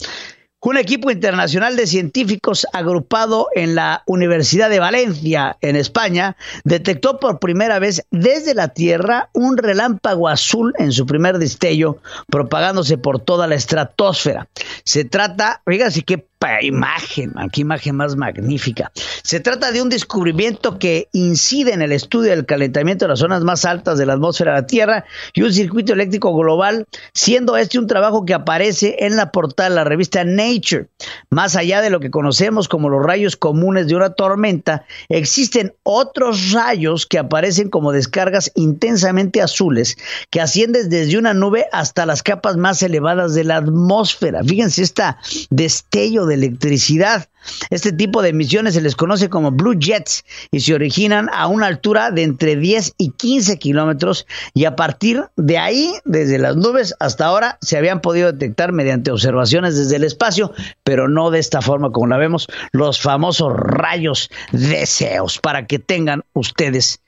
Un 0.65 0.77
equipo 0.77 1.11
internacional 1.11 1.75
de 1.75 1.85
científicos 1.85 2.65
agrupado 2.73 3.49
en 3.53 3.75
la 3.75 4.01
Universidad 4.07 4.67
de 4.67 4.79
Valencia, 4.79 5.57
en 5.61 5.75
España, 5.75 6.37
detectó 6.63 7.19
por 7.19 7.37
primera 7.37 7.77
vez 7.77 8.01
desde 8.09 8.55
la 8.55 8.69
Tierra 8.69 9.29
un 9.33 9.57
relámpago 9.57 10.27
azul 10.27 10.73
en 10.79 10.91
su 10.91 11.05
primer 11.05 11.37
destello, 11.37 11.99
propagándose 12.31 12.97
por 12.97 13.19
toda 13.19 13.45
la 13.45 13.53
estratosfera. 13.53 14.47
Se 14.83 15.05
trata, 15.05 15.61
fíjense 15.67 16.01
qué 16.01 16.25
imagen, 16.61 17.33
qué 17.51 17.61
imagen 17.61 17.95
más 17.95 18.15
magnífica. 18.15 18.91
Se 19.23 19.39
trata 19.39 19.71
de 19.71 19.81
un 19.81 19.89
descubrimiento 19.89 20.79
que 20.79 21.07
incide 21.11 21.73
en 21.73 21.81
el 21.81 21.91
estudio 21.91 22.31
del 22.31 22.45
calentamiento 22.45 23.05
de 23.05 23.09
las 23.09 23.19
zonas 23.19 23.43
más 23.43 23.65
altas 23.65 23.97
de 23.97 24.05
la 24.05 24.13
atmósfera 24.13 24.53
de 24.53 24.61
la 24.61 24.67
Tierra 24.67 25.05
y 25.33 25.41
un 25.41 25.53
circuito 25.53 25.93
eléctrico 25.93 26.35
global, 26.35 26.85
siendo 27.13 27.57
este 27.57 27.79
un 27.79 27.87
trabajo 27.87 28.25
que 28.25 28.33
aparece 28.33 28.97
en 28.99 29.15
la 29.15 29.31
portada 29.31 29.69
de 29.69 29.75
la 29.75 29.83
revista 29.83 30.23
Nature. 30.23 30.87
Más 31.29 31.55
allá 31.55 31.81
de 31.81 31.89
lo 31.89 31.99
que 31.99 32.11
conocemos 32.11 32.67
como 32.67 32.89
los 32.89 33.03
rayos 33.03 33.35
comunes 33.35 33.87
de 33.87 33.95
una 33.95 34.11
tormenta, 34.11 34.85
existen 35.09 35.73
otros 35.83 36.51
rayos 36.51 37.05
que 37.05 37.19
aparecen 37.19 37.69
como 37.69 37.91
descargas 37.91 38.51
intensamente 38.55 39.41
azules 39.41 39.97
que 40.29 40.41
ascienden 40.41 40.89
desde 40.89 41.17
una 41.17 41.33
nube 41.33 41.65
hasta 41.71 42.05
las 42.05 42.23
capas 42.23 42.57
más 42.57 42.81
elevadas 42.83 43.33
de 43.33 43.43
la 43.43 43.57
atmósfera. 43.57 44.43
Fíjense 44.43 44.81
esta 44.81 45.17
destello 45.49 46.25
de 46.25 46.34
electricidad. 46.35 47.27
Este 47.69 47.91
tipo 47.91 48.21
de 48.21 48.29
emisiones 48.29 48.73
se 48.73 48.81
les 48.81 48.95
conoce 48.95 49.29
como 49.29 49.51
blue 49.51 49.77
jets 49.77 50.23
y 50.51 50.61
se 50.61 50.73
originan 50.73 51.29
a 51.33 51.47
una 51.47 51.67
altura 51.67 52.11
de 52.11 52.23
entre 52.23 52.55
10 52.55 52.93
y 52.97 53.11
15 53.11 53.57
kilómetros 53.59 54.25
y 54.53 54.65
a 54.65 54.75
partir 54.75 55.25
de 55.35 55.57
ahí, 55.57 55.93
desde 56.05 56.37
las 56.37 56.55
nubes 56.55 56.95
hasta 56.99 57.25
ahora, 57.25 57.57
se 57.61 57.77
habían 57.77 58.01
podido 58.01 58.31
detectar 58.31 58.71
mediante 58.71 59.11
observaciones 59.11 59.77
desde 59.77 59.95
el 59.95 60.03
espacio, 60.03 60.53
pero 60.83 61.07
no 61.07 61.31
de 61.31 61.39
esta 61.39 61.61
forma 61.61 61.91
como 61.91 62.07
la 62.07 62.17
vemos, 62.17 62.47
los 62.71 62.99
famosos 62.99 63.53
rayos 63.55 64.29
deseos, 64.51 65.39
para 65.39 65.65
que 65.65 65.79
tengan 65.79 66.23
ustedes 66.33 67.01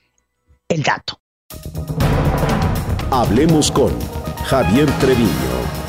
el 0.69 0.84
dato. 0.84 1.19
Hablemos 3.12 3.72
con 3.72 3.93
Javier 4.46 4.89
Treviño. 5.00 5.87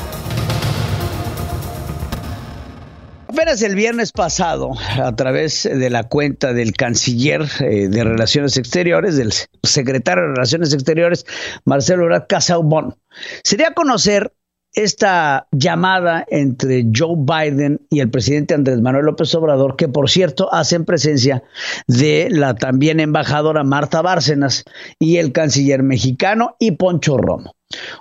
El 3.49 3.73
viernes 3.73 4.11
pasado, 4.11 4.73
a 5.03 5.15
través 5.15 5.63
de 5.63 5.89
la 5.89 6.03
cuenta 6.03 6.53
del 6.53 6.73
canciller 6.73 7.41
eh, 7.61 7.87
de 7.87 8.03
Relaciones 8.03 8.57
Exteriores, 8.57 9.17
del 9.17 9.33
secretario 9.63 10.21
de 10.21 10.29
Relaciones 10.35 10.71
Exteriores, 10.71 11.25
Marcelo 11.65 12.03
Ebrard 12.03 12.27
Casaubon, 12.27 12.95
se 13.43 13.57
conocer 13.73 14.33
esta 14.73 15.47
llamada 15.51 16.27
entre 16.29 16.85
Joe 16.95 17.15
Biden 17.17 17.81
y 17.89 18.01
el 18.01 18.11
presidente 18.11 18.53
Andrés 18.53 18.81
Manuel 18.81 19.05
López 19.05 19.33
Obrador, 19.33 19.75
que 19.77 19.87
por 19.87 20.11
cierto 20.11 20.53
hacen 20.53 20.85
presencia 20.85 21.41
de 21.87 22.27
la 22.29 22.53
también 22.53 22.99
embajadora 22.99 23.63
Marta 23.63 24.03
Bárcenas 24.03 24.63
y 24.99 25.17
el 25.17 25.31
canciller 25.31 25.81
mexicano 25.81 26.55
y 26.59 26.73
Poncho 26.73 27.17
Romo. 27.17 27.55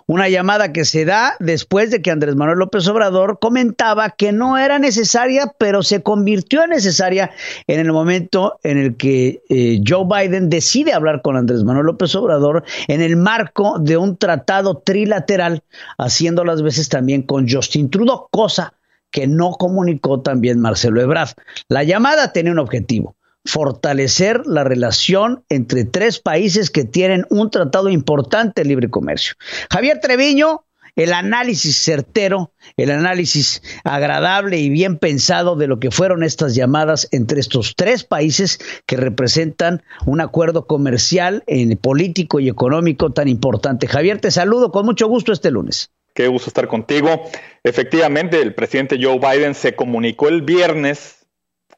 Una 0.06 0.30
llamada 0.30 0.72
que 0.72 0.86
se 0.86 1.04
da 1.04 1.36
después 1.40 1.90
de 1.90 2.00
que 2.00 2.10
Andrés 2.10 2.34
Manuel 2.34 2.58
López 2.58 2.88
Obrador 2.88 3.38
comentaba 3.38 4.08
que 4.10 4.32
no 4.32 4.56
era 4.56 4.78
necesaria, 4.78 5.52
pero 5.58 5.82
se 5.82 6.02
convirtió 6.02 6.64
en 6.64 6.70
necesaria 6.70 7.30
en 7.66 7.80
el 7.80 7.92
momento 7.92 8.58
en 8.62 8.78
el 8.78 8.96
que 8.96 9.42
eh, 9.50 9.80
Joe 9.86 10.06
Biden 10.06 10.48
decide 10.48 10.94
hablar 10.94 11.20
con 11.20 11.36
Andrés 11.36 11.64
Manuel 11.64 11.84
López 11.84 12.14
Obrador 12.14 12.64
en 12.86 13.02
el 13.02 13.16
marco 13.16 13.78
de 13.78 13.98
un 13.98 14.16
tratado 14.16 14.78
trilateral, 14.78 15.62
haciendo 15.98 16.44
las 16.44 16.62
veces 16.62 16.88
también 16.88 17.20
con 17.20 17.46
Justin 17.46 17.90
Trudeau, 17.90 18.28
cosa 18.30 18.72
que 19.10 19.26
no 19.26 19.52
comunicó 19.52 20.20
también 20.20 20.60
Marcelo 20.60 21.02
Ebrard. 21.02 21.30
La 21.68 21.82
llamada 21.82 22.32
tenía 22.32 22.52
un 22.52 22.58
objetivo, 22.58 23.16
fortalecer 23.48 24.46
la 24.46 24.62
relación 24.62 25.42
entre 25.48 25.84
tres 25.84 26.18
países 26.18 26.70
que 26.70 26.84
tienen 26.84 27.24
un 27.30 27.50
tratado 27.50 27.88
importante 27.88 28.62
de 28.62 28.68
libre 28.68 28.90
comercio. 28.90 29.34
Javier 29.70 30.00
Treviño, 30.00 30.66
el 30.96 31.14
análisis 31.14 31.78
certero, 31.78 32.52
el 32.76 32.90
análisis 32.90 33.62
agradable 33.84 34.58
y 34.58 34.68
bien 34.68 34.98
pensado 34.98 35.56
de 35.56 35.66
lo 35.66 35.80
que 35.80 35.90
fueron 35.90 36.24
estas 36.24 36.54
llamadas 36.54 37.08
entre 37.10 37.40
estos 37.40 37.74
tres 37.74 38.04
países 38.04 38.58
que 38.84 38.98
representan 38.98 39.82
un 40.04 40.20
acuerdo 40.20 40.66
comercial, 40.66 41.42
en 41.46 41.74
político 41.78 42.40
y 42.40 42.50
económico 42.50 43.12
tan 43.12 43.28
importante. 43.28 43.86
Javier, 43.86 44.20
te 44.20 44.30
saludo 44.30 44.72
con 44.72 44.84
mucho 44.84 45.08
gusto 45.08 45.32
este 45.32 45.50
lunes. 45.50 45.90
Qué 46.14 46.28
gusto 46.28 46.50
estar 46.50 46.68
contigo. 46.68 47.22
Efectivamente, 47.64 48.42
el 48.42 48.54
presidente 48.54 48.98
Joe 49.00 49.18
Biden 49.18 49.54
se 49.54 49.74
comunicó 49.74 50.28
el 50.28 50.42
viernes 50.42 51.17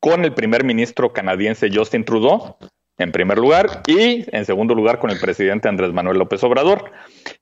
con 0.01 0.25
el 0.25 0.33
primer 0.33 0.65
ministro 0.65 1.13
canadiense 1.13 1.71
Justin 1.73 2.05
Trudeau, 2.05 2.57
en 2.97 3.13
primer 3.13 3.39
lugar, 3.39 3.83
y 3.87 4.25
en 4.35 4.45
segundo 4.45 4.75
lugar 4.75 4.99
con 4.99 5.11
el 5.11 5.21
presidente 5.21 5.69
Andrés 5.69 5.93
Manuel 5.93 6.19
López 6.19 6.43
Obrador. 6.43 6.91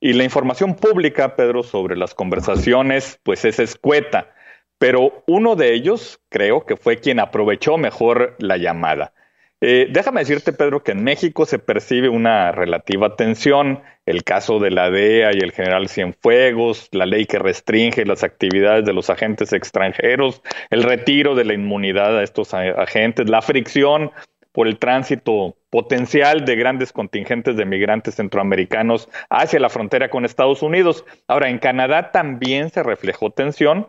Y 0.00 0.12
la 0.12 0.24
información 0.24 0.74
pública, 0.74 1.36
Pedro, 1.36 1.62
sobre 1.62 1.96
las 1.96 2.14
conversaciones, 2.14 3.18
pues 3.22 3.44
es 3.44 3.58
escueta, 3.58 4.32
pero 4.78 5.24
uno 5.26 5.56
de 5.56 5.74
ellos 5.74 6.20
creo 6.28 6.66
que 6.66 6.76
fue 6.76 6.98
quien 6.98 7.18
aprovechó 7.20 7.78
mejor 7.78 8.36
la 8.38 8.56
llamada. 8.56 9.12
Eh, 9.60 9.88
déjame 9.90 10.20
decirte, 10.20 10.52
Pedro, 10.52 10.84
que 10.84 10.92
en 10.92 11.02
México 11.02 11.44
se 11.44 11.58
percibe 11.58 12.08
una 12.08 12.52
relativa 12.52 13.16
tensión. 13.16 13.82
El 14.06 14.22
caso 14.22 14.60
de 14.60 14.70
la 14.70 14.90
DEA 14.90 15.32
y 15.34 15.38
el 15.38 15.52
general 15.52 15.88
Cienfuegos, 15.88 16.88
la 16.92 17.06
ley 17.06 17.26
que 17.26 17.38
restringe 17.38 18.06
las 18.06 18.22
actividades 18.22 18.84
de 18.84 18.92
los 18.92 19.10
agentes 19.10 19.52
extranjeros, 19.52 20.42
el 20.70 20.84
retiro 20.84 21.34
de 21.34 21.44
la 21.44 21.54
inmunidad 21.54 22.16
a 22.18 22.22
estos 22.22 22.54
agentes, 22.54 23.28
la 23.28 23.42
fricción 23.42 24.12
por 24.52 24.66
el 24.66 24.78
tránsito 24.78 25.56
potencial 25.70 26.44
de 26.44 26.56
grandes 26.56 26.92
contingentes 26.92 27.56
de 27.56 27.66
migrantes 27.66 28.14
centroamericanos 28.14 29.08
hacia 29.28 29.60
la 29.60 29.68
frontera 29.68 30.08
con 30.08 30.24
Estados 30.24 30.62
Unidos. 30.62 31.04
Ahora, 31.26 31.50
en 31.50 31.58
Canadá 31.58 32.12
también 32.12 32.70
se 32.70 32.82
reflejó 32.82 33.30
tensión 33.30 33.88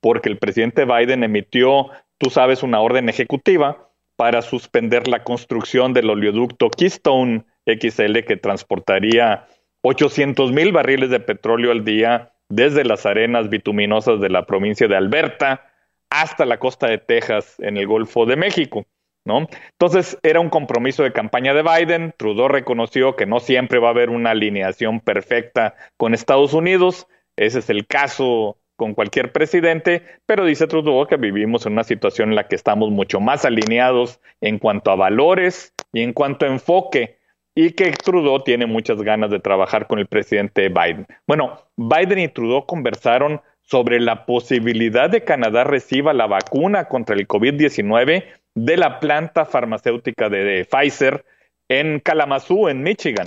porque 0.00 0.28
el 0.28 0.38
presidente 0.38 0.84
Biden 0.84 1.24
emitió, 1.24 1.90
tú 2.18 2.30
sabes, 2.30 2.62
una 2.62 2.80
orden 2.80 3.08
ejecutiva 3.08 3.87
para 4.18 4.42
suspender 4.42 5.06
la 5.06 5.22
construcción 5.22 5.92
del 5.92 6.10
oleoducto 6.10 6.70
Keystone 6.70 7.44
XL 7.66 8.24
que 8.26 8.36
transportaría 8.36 9.46
800 9.82 10.50
mil 10.50 10.72
barriles 10.72 11.10
de 11.10 11.20
petróleo 11.20 11.70
al 11.70 11.84
día 11.84 12.32
desde 12.48 12.84
las 12.84 13.06
arenas 13.06 13.48
bituminosas 13.48 14.20
de 14.20 14.28
la 14.28 14.44
provincia 14.44 14.88
de 14.88 14.96
Alberta 14.96 15.70
hasta 16.10 16.44
la 16.46 16.58
costa 16.58 16.88
de 16.88 16.98
Texas 16.98 17.54
en 17.60 17.76
el 17.76 17.86
Golfo 17.86 18.26
de 18.26 18.34
México. 18.34 18.86
¿no? 19.24 19.46
Entonces 19.70 20.18
era 20.24 20.40
un 20.40 20.50
compromiso 20.50 21.04
de 21.04 21.12
campaña 21.12 21.54
de 21.54 21.62
Biden. 21.62 22.12
Trudeau 22.18 22.48
reconoció 22.48 23.14
que 23.14 23.26
no 23.26 23.38
siempre 23.38 23.78
va 23.78 23.86
a 23.86 23.92
haber 23.92 24.10
una 24.10 24.30
alineación 24.30 24.98
perfecta 24.98 25.76
con 25.96 26.12
Estados 26.12 26.54
Unidos. 26.54 27.06
Ese 27.36 27.60
es 27.60 27.70
el 27.70 27.86
caso 27.86 28.58
con 28.78 28.94
cualquier 28.94 29.32
presidente, 29.32 30.02
pero 30.24 30.44
dice 30.44 30.68
Trudeau 30.68 31.04
que 31.08 31.16
vivimos 31.16 31.66
en 31.66 31.72
una 31.72 31.82
situación 31.82 32.28
en 32.28 32.36
la 32.36 32.46
que 32.46 32.54
estamos 32.54 32.90
mucho 32.92 33.18
más 33.18 33.44
alineados 33.44 34.20
en 34.40 34.60
cuanto 34.60 34.92
a 34.92 34.96
valores 34.96 35.74
y 35.92 36.02
en 36.02 36.12
cuanto 36.12 36.46
a 36.46 36.48
enfoque 36.48 37.18
y 37.56 37.72
que 37.72 37.90
Trudeau 37.90 38.44
tiene 38.44 38.66
muchas 38.66 39.02
ganas 39.02 39.30
de 39.30 39.40
trabajar 39.40 39.88
con 39.88 39.98
el 39.98 40.06
presidente 40.06 40.68
Biden. 40.68 41.06
Bueno, 41.26 41.58
Biden 41.76 42.20
y 42.20 42.28
Trudeau 42.28 42.66
conversaron 42.66 43.40
sobre 43.62 43.98
la 43.98 44.24
posibilidad 44.26 45.10
de 45.10 45.20
que 45.20 45.26
Canadá 45.26 45.64
reciba 45.64 46.12
la 46.12 46.28
vacuna 46.28 46.84
contra 46.84 47.16
el 47.16 47.26
COVID-19 47.26 48.24
de 48.54 48.76
la 48.76 49.00
planta 49.00 49.44
farmacéutica 49.44 50.28
de 50.28 50.64
Pfizer 50.70 51.24
en 51.68 51.98
Kalamazoo, 51.98 52.68
en 52.68 52.84
Michigan 52.84 53.26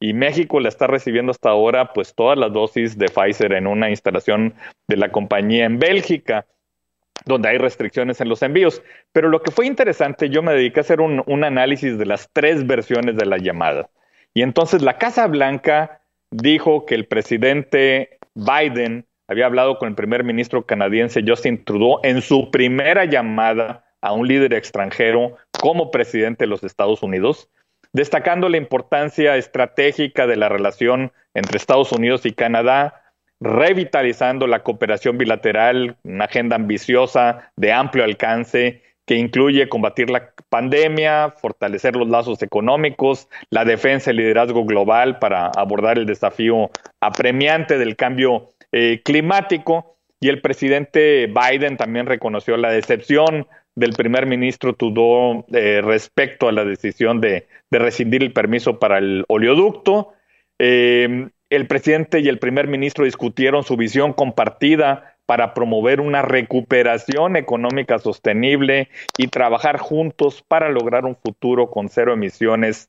y 0.00 0.12
México 0.12 0.60
la 0.60 0.68
está 0.68 0.86
recibiendo 0.86 1.30
hasta 1.30 1.50
ahora 1.50 1.92
pues 1.92 2.14
todas 2.14 2.38
las 2.38 2.52
dosis 2.52 2.96
de 2.96 3.08
Pfizer 3.08 3.52
en 3.52 3.66
una 3.66 3.90
instalación 3.90 4.54
de 4.86 4.96
la 4.96 5.10
compañía 5.10 5.64
en 5.64 5.78
Bélgica 5.78 6.46
donde 7.24 7.48
hay 7.48 7.58
restricciones 7.58 8.20
en 8.20 8.28
los 8.28 8.42
envíos. 8.42 8.82
Pero 9.12 9.28
lo 9.28 9.42
que 9.42 9.50
fue 9.50 9.66
interesante, 9.66 10.30
yo 10.30 10.42
me 10.42 10.54
dediqué 10.54 10.80
a 10.80 10.82
hacer 10.82 11.00
un, 11.00 11.22
un 11.26 11.44
análisis 11.44 11.98
de 11.98 12.06
las 12.06 12.30
tres 12.32 12.66
versiones 12.66 13.16
de 13.16 13.26
la 13.26 13.38
llamada. 13.38 13.90
Y 14.34 14.42
entonces 14.42 14.82
la 14.82 14.98
Casa 14.98 15.26
Blanca 15.26 16.00
dijo 16.30 16.86
que 16.86 16.94
el 16.94 17.06
presidente 17.06 18.18
Biden 18.34 19.06
había 19.26 19.46
hablado 19.46 19.78
con 19.78 19.88
el 19.88 19.94
primer 19.94 20.24
ministro 20.24 20.64
canadiense 20.64 21.24
Justin 21.26 21.64
Trudeau 21.64 22.00
en 22.02 22.22
su 22.22 22.50
primera 22.50 23.04
llamada 23.04 23.84
a 24.00 24.12
un 24.12 24.28
líder 24.28 24.54
extranjero 24.54 25.36
como 25.60 25.90
presidente 25.90 26.44
de 26.44 26.48
los 26.48 26.62
Estados 26.62 27.02
Unidos 27.02 27.50
destacando 27.92 28.48
la 28.48 28.56
importancia 28.56 29.36
estratégica 29.36 30.26
de 30.26 30.36
la 30.36 30.48
relación 30.48 31.12
entre 31.34 31.56
Estados 31.56 31.92
Unidos 31.92 32.26
y 32.26 32.32
Canadá, 32.32 33.02
revitalizando 33.40 34.46
la 34.46 34.62
cooperación 34.62 35.16
bilateral, 35.18 35.96
una 36.02 36.24
agenda 36.24 36.56
ambiciosa 36.56 37.52
de 37.56 37.72
amplio 37.72 38.04
alcance 38.04 38.82
que 39.08 39.14
incluye 39.14 39.70
combatir 39.70 40.10
la 40.10 40.34
pandemia, 40.50 41.30
fortalecer 41.40 41.96
los 41.96 42.08
lazos 42.08 42.42
económicos, 42.42 43.28
la 43.48 43.64
defensa 43.64 44.10
y 44.10 44.14
liderazgo 44.14 44.66
global 44.66 45.18
para 45.18 45.46
abordar 45.46 45.98
el 45.98 46.04
desafío 46.04 46.70
apremiante 47.00 47.78
del 47.78 47.96
cambio 47.96 48.50
eh, 48.70 49.00
climático. 49.02 49.96
Y 50.20 50.28
el 50.28 50.42
presidente 50.42 51.26
Biden 51.26 51.78
también 51.78 52.04
reconoció 52.04 52.56
la 52.58 52.70
decepción 52.70 53.46
del 53.78 53.92
primer 53.92 54.26
ministro 54.26 54.74
Trudeau 54.74 55.44
eh, 55.52 55.80
respecto 55.82 56.48
a 56.48 56.52
la 56.52 56.64
decisión 56.64 57.20
de, 57.20 57.46
rescindir 57.70 58.22
el 58.22 58.32
permiso 58.32 58.78
para 58.78 58.98
el 58.98 59.24
oleoducto. 59.28 60.12
Eh, 60.58 61.28
el 61.50 61.66
presidente 61.66 62.20
y 62.20 62.28
el 62.28 62.38
primer 62.38 62.66
ministro 62.66 63.04
discutieron 63.04 63.62
su 63.62 63.76
visión 63.76 64.12
compartida 64.12 65.16
para 65.26 65.54
promover 65.54 66.00
una 66.00 66.22
recuperación 66.22 67.36
económica 67.36 67.98
sostenible 67.98 68.88
y 69.16 69.28
trabajar 69.28 69.78
juntos 69.78 70.42
para 70.46 70.70
lograr 70.70 71.04
un 71.04 71.16
futuro 71.16 71.70
con 71.70 71.88
cero 71.88 72.14
emisiones 72.14 72.88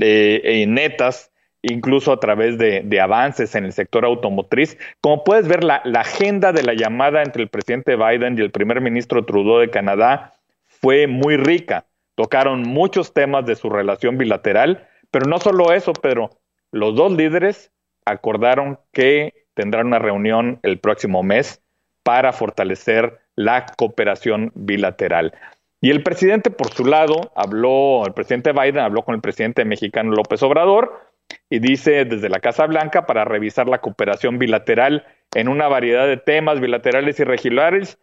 eh, 0.00 0.64
netas 0.68 1.32
incluso 1.62 2.12
a 2.12 2.20
través 2.20 2.58
de, 2.58 3.00
avances 3.00 3.54
en 3.54 3.64
el 3.64 3.72
sector 3.72 4.04
automotriz. 4.04 4.78
Como 5.00 5.24
puedes 5.24 5.48
ver, 5.48 5.64
la, 5.64 5.82
agenda 5.94 6.52
de 6.52 6.62
la 6.62 6.74
llamada 6.74 7.22
entre 7.22 7.42
el 7.42 7.48
presidente 7.48 7.96
Biden 7.96 8.38
y 8.38 8.42
el 8.42 8.50
primer 8.50 8.80
ministro 8.80 9.24
Trudeau 9.24 9.58
de 9.58 9.70
Canadá 9.70 10.34
fue 10.66 11.06
muy 11.06 11.36
rica. 11.36 11.86
Tocaron 12.14 12.62
muchos 12.62 13.12
temas 13.12 13.46
de 13.46 13.56
su 13.56 13.70
relación 13.70 14.18
bilateral, 14.18 14.88
pero 15.10 15.26
no 15.26 15.38
solo 15.38 15.72
eso, 15.72 15.92
pero 15.92 16.30
los 16.70 16.94
dos 16.94 17.12
líderes 17.12 17.72
acordaron 18.04 18.78
que 18.92 19.46
tendrán 19.54 19.86
una 19.86 19.98
reunión 19.98 20.60
el 20.62 20.78
próximo 20.78 21.22
mes 21.22 21.62
para 22.02 22.32
fortalecer 22.32 23.20
la 23.34 23.66
cooperación 23.76 24.52
bilateral. 24.54 25.32
Y 25.80 25.90
el 25.90 26.02
presidente, 26.02 26.50
por 26.50 26.72
su 26.72 26.84
lado, 26.84 27.32
habló, 27.36 28.04
el 28.04 28.12
presidente 28.12 28.52
Biden 28.52 28.78
habló 28.78 29.02
con 29.02 29.14
el 29.14 29.20
presidente 29.20 29.64
mexicano 29.64 30.10
López 30.10 30.42
Obrador, 30.42 31.07
y 31.50 31.58
dice 31.58 32.04
desde 32.04 32.28
la 32.28 32.40
Casa 32.40 32.66
Blanca 32.66 33.06
para 33.06 33.24
revisar 33.24 33.68
la 33.68 33.80
cooperación 33.80 34.38
bilateral 34.38 35.06
en 35.34 35.48
una 35.48 35.68
variedad 35.68 36.06
de 36.06 36.16
temas 36.16 36.60
bilaterales 36.60 37.20
y 37.20 37.24
regionales, 37.24 37.98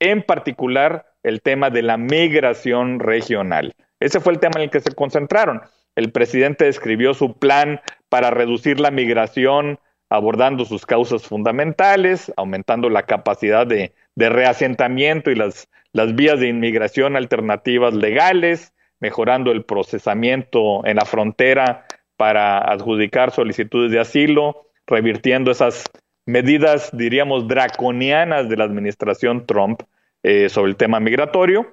en 0.00 0.22
particular 0.22 1.06
el 1.22 1.42
tema 1.42 1.70
de 1.70 1.82
la 1.82 1.96
migración 1.96 3.00
regional. 3.00 3.74
Ese 4.00 4.20
fue 4.20 4.32
el 4.32 4.38
tema 4.38 4.54
en 4.56 4.62
el 4.62 4.70
que 4.70 4.80
se 4.80 4.94
concentraron. 4.94 5.62
El 5.96 6.12
presidente 6.12 6.66
describió 6.66 7.14
su 7.14 7.36
plan 7.38 7.80
para 8.08 8.30
reducir 8.30 8.78
la 8.78 8.90
migración 8.90 9.80
abordando 10.10 10.64
sus 10.64 10.86
causas 10.86 11.26
fundamentales, 11.26 12.32
aumentando 12.36 12.88
la 12.88 13.02
capacidad 13.02 13.66
de, 13.66 13.92
reasentamiento 14.16 15.30
y 15.30 15.34
las, 15.34 15.68
las 15.92 16.14
vías 16.14 16.40
de 16.40 16.48
inmigración 16.48 17.16
alternativas 17.16 17.94
legales, 17.94 18.72
mejorando 19.00 19.52
el 19.52 19.64
procesamiento 19.64 20.84
en 20.86 20.96
la 20.96 21.04
frontera 21.04 21.86
para 22.18 22.58
adjudicar 22.58 23.30
solicitudes 23.30 23.92
de 23.92 24.00
asilo, 24.00 24.66
revirtiendo 24.86 25.52
esas 25.52 25.84
medidas, 26.26 26.90
diríamos, 26.92 27.48
draconianas 27.48 28.48
de 28.48 28.56
la 28.56 28.64
administración 28.64 29.46
Trump 29.46 29.82
eh, 30.24 30.48
sobre 30.48 30.72
el 30.72 30.76
tema 30.76 31.00
migratorio. 31.00 31.72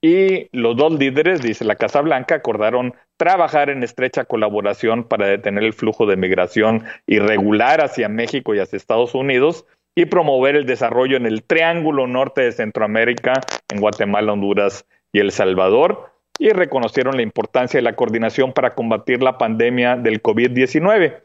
Y 0.00 0.48
los 0.50 0.76
dos 0.76 0.98
líderes, 0.98 1.42
dice 1.42 1.64
la 1.64 1.76
Casa 1.76 2.00
Blanca, 2.00 2.36
acordaron 2.36 2.94
trabajar 3.18 3.70
en 3.70 3.84
estrecha 3.84 4.24
colaboración 4.24 5.04
para 5.04 5.26
detener 5.26 5.62
el 5.62 5.74
flujo 5.74 6.06
de 6.06 6.16
migración 6.16 6.84
irregular 7.06 7.80
hacia 7.80 8.08
México 8.08 8.54
y 8.54 8.58
hacia 8.58 8.78
Estados 8.78 9.14
Unidos 9.14 9.66
y 9.94 10.06
promover 10.06 10.56
el 10.56 10.64
desarrollo 10.64 11.18
en 11.18 11.26
el 11.26 11.44
Triángulo 11.44 12.06
Norte 12.06 12.40
de 12.40 12.52
Centroamérica, 12.52 13.34
en 13.68 13.80
Guatemala, 13.80 14.32
Honduras 14.32 14.86
y 15.12 15.20
El 15.20 15.30
Salvador 15.30 16.11
y 16.42 16.50
reconocieron 16.50 17.14
la 17.14 17.22
importancia 17.22 17.78
de 17.78 17.82
la 17.82 17.94
coordinación 17.94 18.52
para 18.52 18.74
combatir 18.74 19.22
la 19.22 19.38
pandemia 19.38 19.94
del 19.94 20.20
COVID-19. 20.20 21.22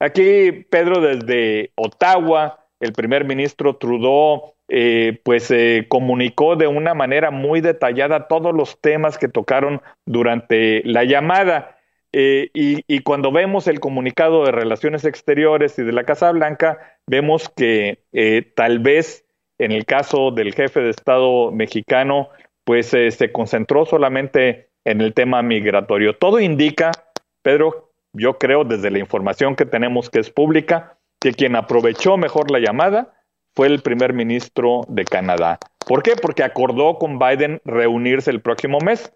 Aquí, 0.00 0.50
Pedro, 0.68 1.00
desde 1.00 1.70
Ottawa, 1.76 2.66
el 2.80 2.92
primer 2.92 3.24
ministro 3.24 3.76
Trudeau, 3.76 4.54
eh, 4.66 5.20
pues 5.22 5.52
eh, 5.52 5.86
comunicó 5.88 6.56
de 6.56 6.66
una 6.66 6.94
manera 6.94 7.30
muy 7.30 7.60
detallada 7.60 8.26
todos 8.26 8.52
los 8.52 8.80
temas 8.80 9.18
que 9.18 9.28
tocaron 9.28 9.82
durante 10.04 10.82
la 10.84 11.04
llamada. 11.04 11.78
Eh, 12.12 12.50
y, 12.52 12.82
y, 12.88 13.00
cuando 13.02 13.30
vemos 13.30 13.68
el 13.68 13.78
comunicado 13.78 14.46
de 14.46 14.50
Relaciones 14.50 15.04
Exteriores 15.04 15.78
y 15.78 15.84
de 15.84 15.92
la 15.92 16.02
Casa 16.02 16.32
Blanca, 16.32 16.98
vemos 17.06 17.48
que 17.50 18.00
tal 18.56 18.80
vez 18.80 19.26
en 19.58 19.70
el 19.70 19.86
caso 19.86 20.32
del 20.32 20.54
jefe 20.54 20.80
de 20.80 20.90
Estado 20.90 21.52
mexicano, 21.52 22.30
pues 22.66 22.92
eh, 22.94 23.12
se 23.12 23.30
concentró 23.30 23.86
solamente 23.86 24.70
en 24.84 25.00
el 25.00 25.14
tema 25.14 25.40
migratorio. 25.40 26.16
Todo 26.16 26.40
indica, 26.40 26.90
Pedro, 27.42 27.92
yo 28.12 28.38
creo 28.38 28.64
desde 28.64 28.90
la 28.90 28.98
información 28.98 29.54
que 29.54 29.66
tenemos 29.66 30.10
que 30.10 30.18
es 30.18 30.30
pública, 30.30 30.98
que 31.20 31.32
quien 31.32 31.54
aprovechó 31.54 32.16
mejor 32.16 32.50
la 32.50 32.58
llamada 32.58 33.14
fue 33.54 33.68
el 33.68 33.82
primer 33.82 34.14
ministro 34.14 34.80
de 34.88 35.04
Canadá. 35.04 35.60
¿Por 35.86 36.02
qué? 36.02 36.16
Porque 36.20 36.42
acordó 36.42 36.98
con 36.98 37.20
Biden 37.20 37.62
reunirse 37.64 38.32
el 38.32 38.40
próximo 38.40 38.78
mes. 38.80 39.12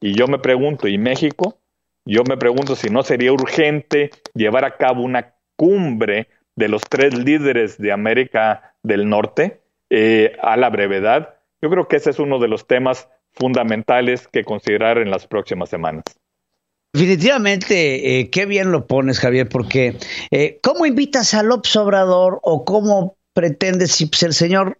Y 0.00 0.16
yo 0.16 0.28
me 0.28 0.38
pregunto, 0.38 0.86
¿y 0.86 0.98
México? 0.98 1.58
Yo 2.04 2.22
me 2.28 2.36
pregunto 2.36 2.76
si 2.76 2.90
no 2.90 3.02
sería 3.02 3.32
urgente 3.32 4.10
llevar 4.34 4.64
a 4.64 4.76
cabo 4.76 5.02
una 5.02 5.34
cumbre 5.56 6.28
de 6.54 6.68
los 6.68 6.82
tres 6.88 7.18
líderes 7.18 7.76
de 7.76 7.90
América 7.90 8.76
del 8.84 9.08
Norte 9.08 9.62
eh, 9.90 10.36
a 10.40 10.56
la 10.56 10.70
brevedad 10.70 11.37
yo 11.62 11.70
creo 11.70 11.88
que 11.88 11.96
ese 11.96 12.10
es 12.10 12.18
uno 12.18 12.38
de 12.38 12.48
los 12.48 12.66
temas 12.66 13.08
fundamentales 13.32 14.28
que 14.28 14.44
considerar 14.44 14.98
en 14.98 15.10
las 15.10 15.26
próximas 15.26 15.68
semanas. 15.68 16.04
Definitivamente, 16.92 18.20
eh, 18.20 18.30
qué 18.30 18.46
bien 18.46 18.72
lo 18.72 18.86
pones, 18.86 19.20
Javier, 19.20 19.48
porque 19.48 19.96
eh, 20.30 20.58
¿cómo 20.62 20.86
invitas 20.86 21.34
al 21.34 21.50
Obrador 21.50 22.40
o 22.42 22.64
cómo 22.64 23.16
pretendes 23.34 23.92
si 23.92 24.06
pues, 24.06 24.22
el 24.22 24.32
señor 24.32 24.78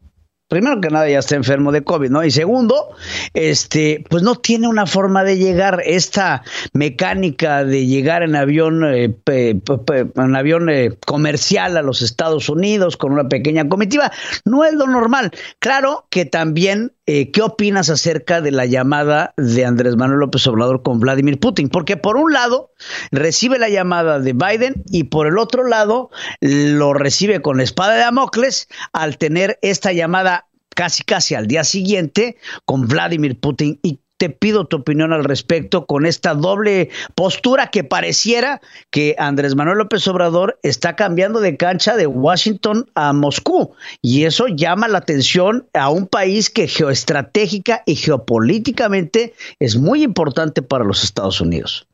primero 0.48 0.80
que 0.80 0.88
nada 0.88 1.08
ya 1.08 1.18
está 1.18 1.36
enfermo 1.36 1.72
de 1.72 1.84
COVID, 1.84 2.10
¿no? 2.10 2.24
Y 2.24 2.30
segundo, 2.30 2.90
este, 3.34 4.04
pues 4.08 4.22
no 4.22 4.36
tiene 4.36 4.66
una 4.66 4.86
forma 4.86 5.22
de 5.24 5.36
llegar. 5.36 5.82
Esta 5.84 6.42
mecánica 6.72 7.64
de 7.64 7.86
llegar 7.86 8.22
en 8.22 8.34
avión, 8.34 8.82
eh, 8.84 9.14
en 9.26 10.36
avión 10.36 10.70
eh, 10.70 10.96
comercial 11.06 11.76
a 11.76 11.82
los 11.82 12.02
Estados 12.02 12.48
Unidos 12.48 12.96
con 12.96 13.12
una 13.12 13.28
pequeña 13.28 13.68
comitiva, 13.68 14.10
no 14.44 14.64
es 14.64 14.74
lo 14.74 14.86
normal. 14.86 15.30
Claro 15.60 16.06
que 16.10 16.24
también 16.24 16.92
eh, 17.10 17.30
¿qué 17.30 17.40
opinas 17.40 17.88
acerca 17.88 18.42
de 18.42 18.50
la 18.50 18.66
llamada 18.66 19.32
de 19.38 19.64
Andrés 19.64 19.96
Manuel 19.96 20.20
López 20.20 20.46
Obrador 20.46 20.82
con 20.82 21.00
Vladimir 21.00 21.40
Putin? 21.40 21.70
Porque 21.70 21.96
por 21.96 22.18
un 22.18 22.34
lado 22.34 22.74
recibe 23.10 23.58
la 23.58 23.70
llamada 23.70 24.20
de 24.20 24.34
Biden 24.34 24.84
y 24.90 25.04
por 25.04 25.26
el 25.26 25.38
otro 25.38 25.66
lado 25.66 26.10
lo 26.42 26.92
recibe 26.92 27.40
con 27.40 27.62
espada 27.62 27.94
de 27.94 28.00
Damocles 28.00 28.68
al 28.92 29.16
tener 29.16 29.58
esta 29.62 29.92
llamada 29.92 30.37
casi 30.78 31.02
casi 31.02 31.34
al 31.34 31.48
día 31.48 31.64
siguiente 31.64 32.36
con 32.64 32.86
Vladimir 32.86 33.36
Putin 33.40 33.80
y 33.82 33.98
te 34.16 34.30
pido 34.30 34.64
tu 34.66 34.76
opinión 34.76 35.12
al 35.12 35.24
respecto 35.24 35.86
con 35.86 36.06
esta 36.06 36.34
doble 36.34 36.90
postura 37.16 37.72
que 37.72 37.82
pareciera 37.82 38.60
que 38.92 39.16
Andrés 39.18 39.56
Manuel 39.56 39.78
López 39.78 40.06
Obrador 40.06 40.60
está 40.62 40.94
cambiando 40.94 41.40
de 41.40 41.56
cancha 41.56 41.96
de 41.96 42.06
Washington 42.06 42.88
a 42.94 43.12
Moscú. 43.12 43.74
Y 44.02 44.22
eso 44.22 44.46
llama 44.46 44.86
la 44.86 44.98
atención 44.98 45.66
a 45.74 45.88
un 45.88 46.06
país 46.06 46.48
que 46.48 46.68
geoestratégica 46.68 47.82
y 47.84 47.96
geopolíticamente 47.96 49.34
es 49.58 49.76
muy 49.76 50.04
importante 50.04 50.62
para 50.62 50.84
los 50.84 51.02
Estados 51.02 51.40
Unidos. 51.40 51.87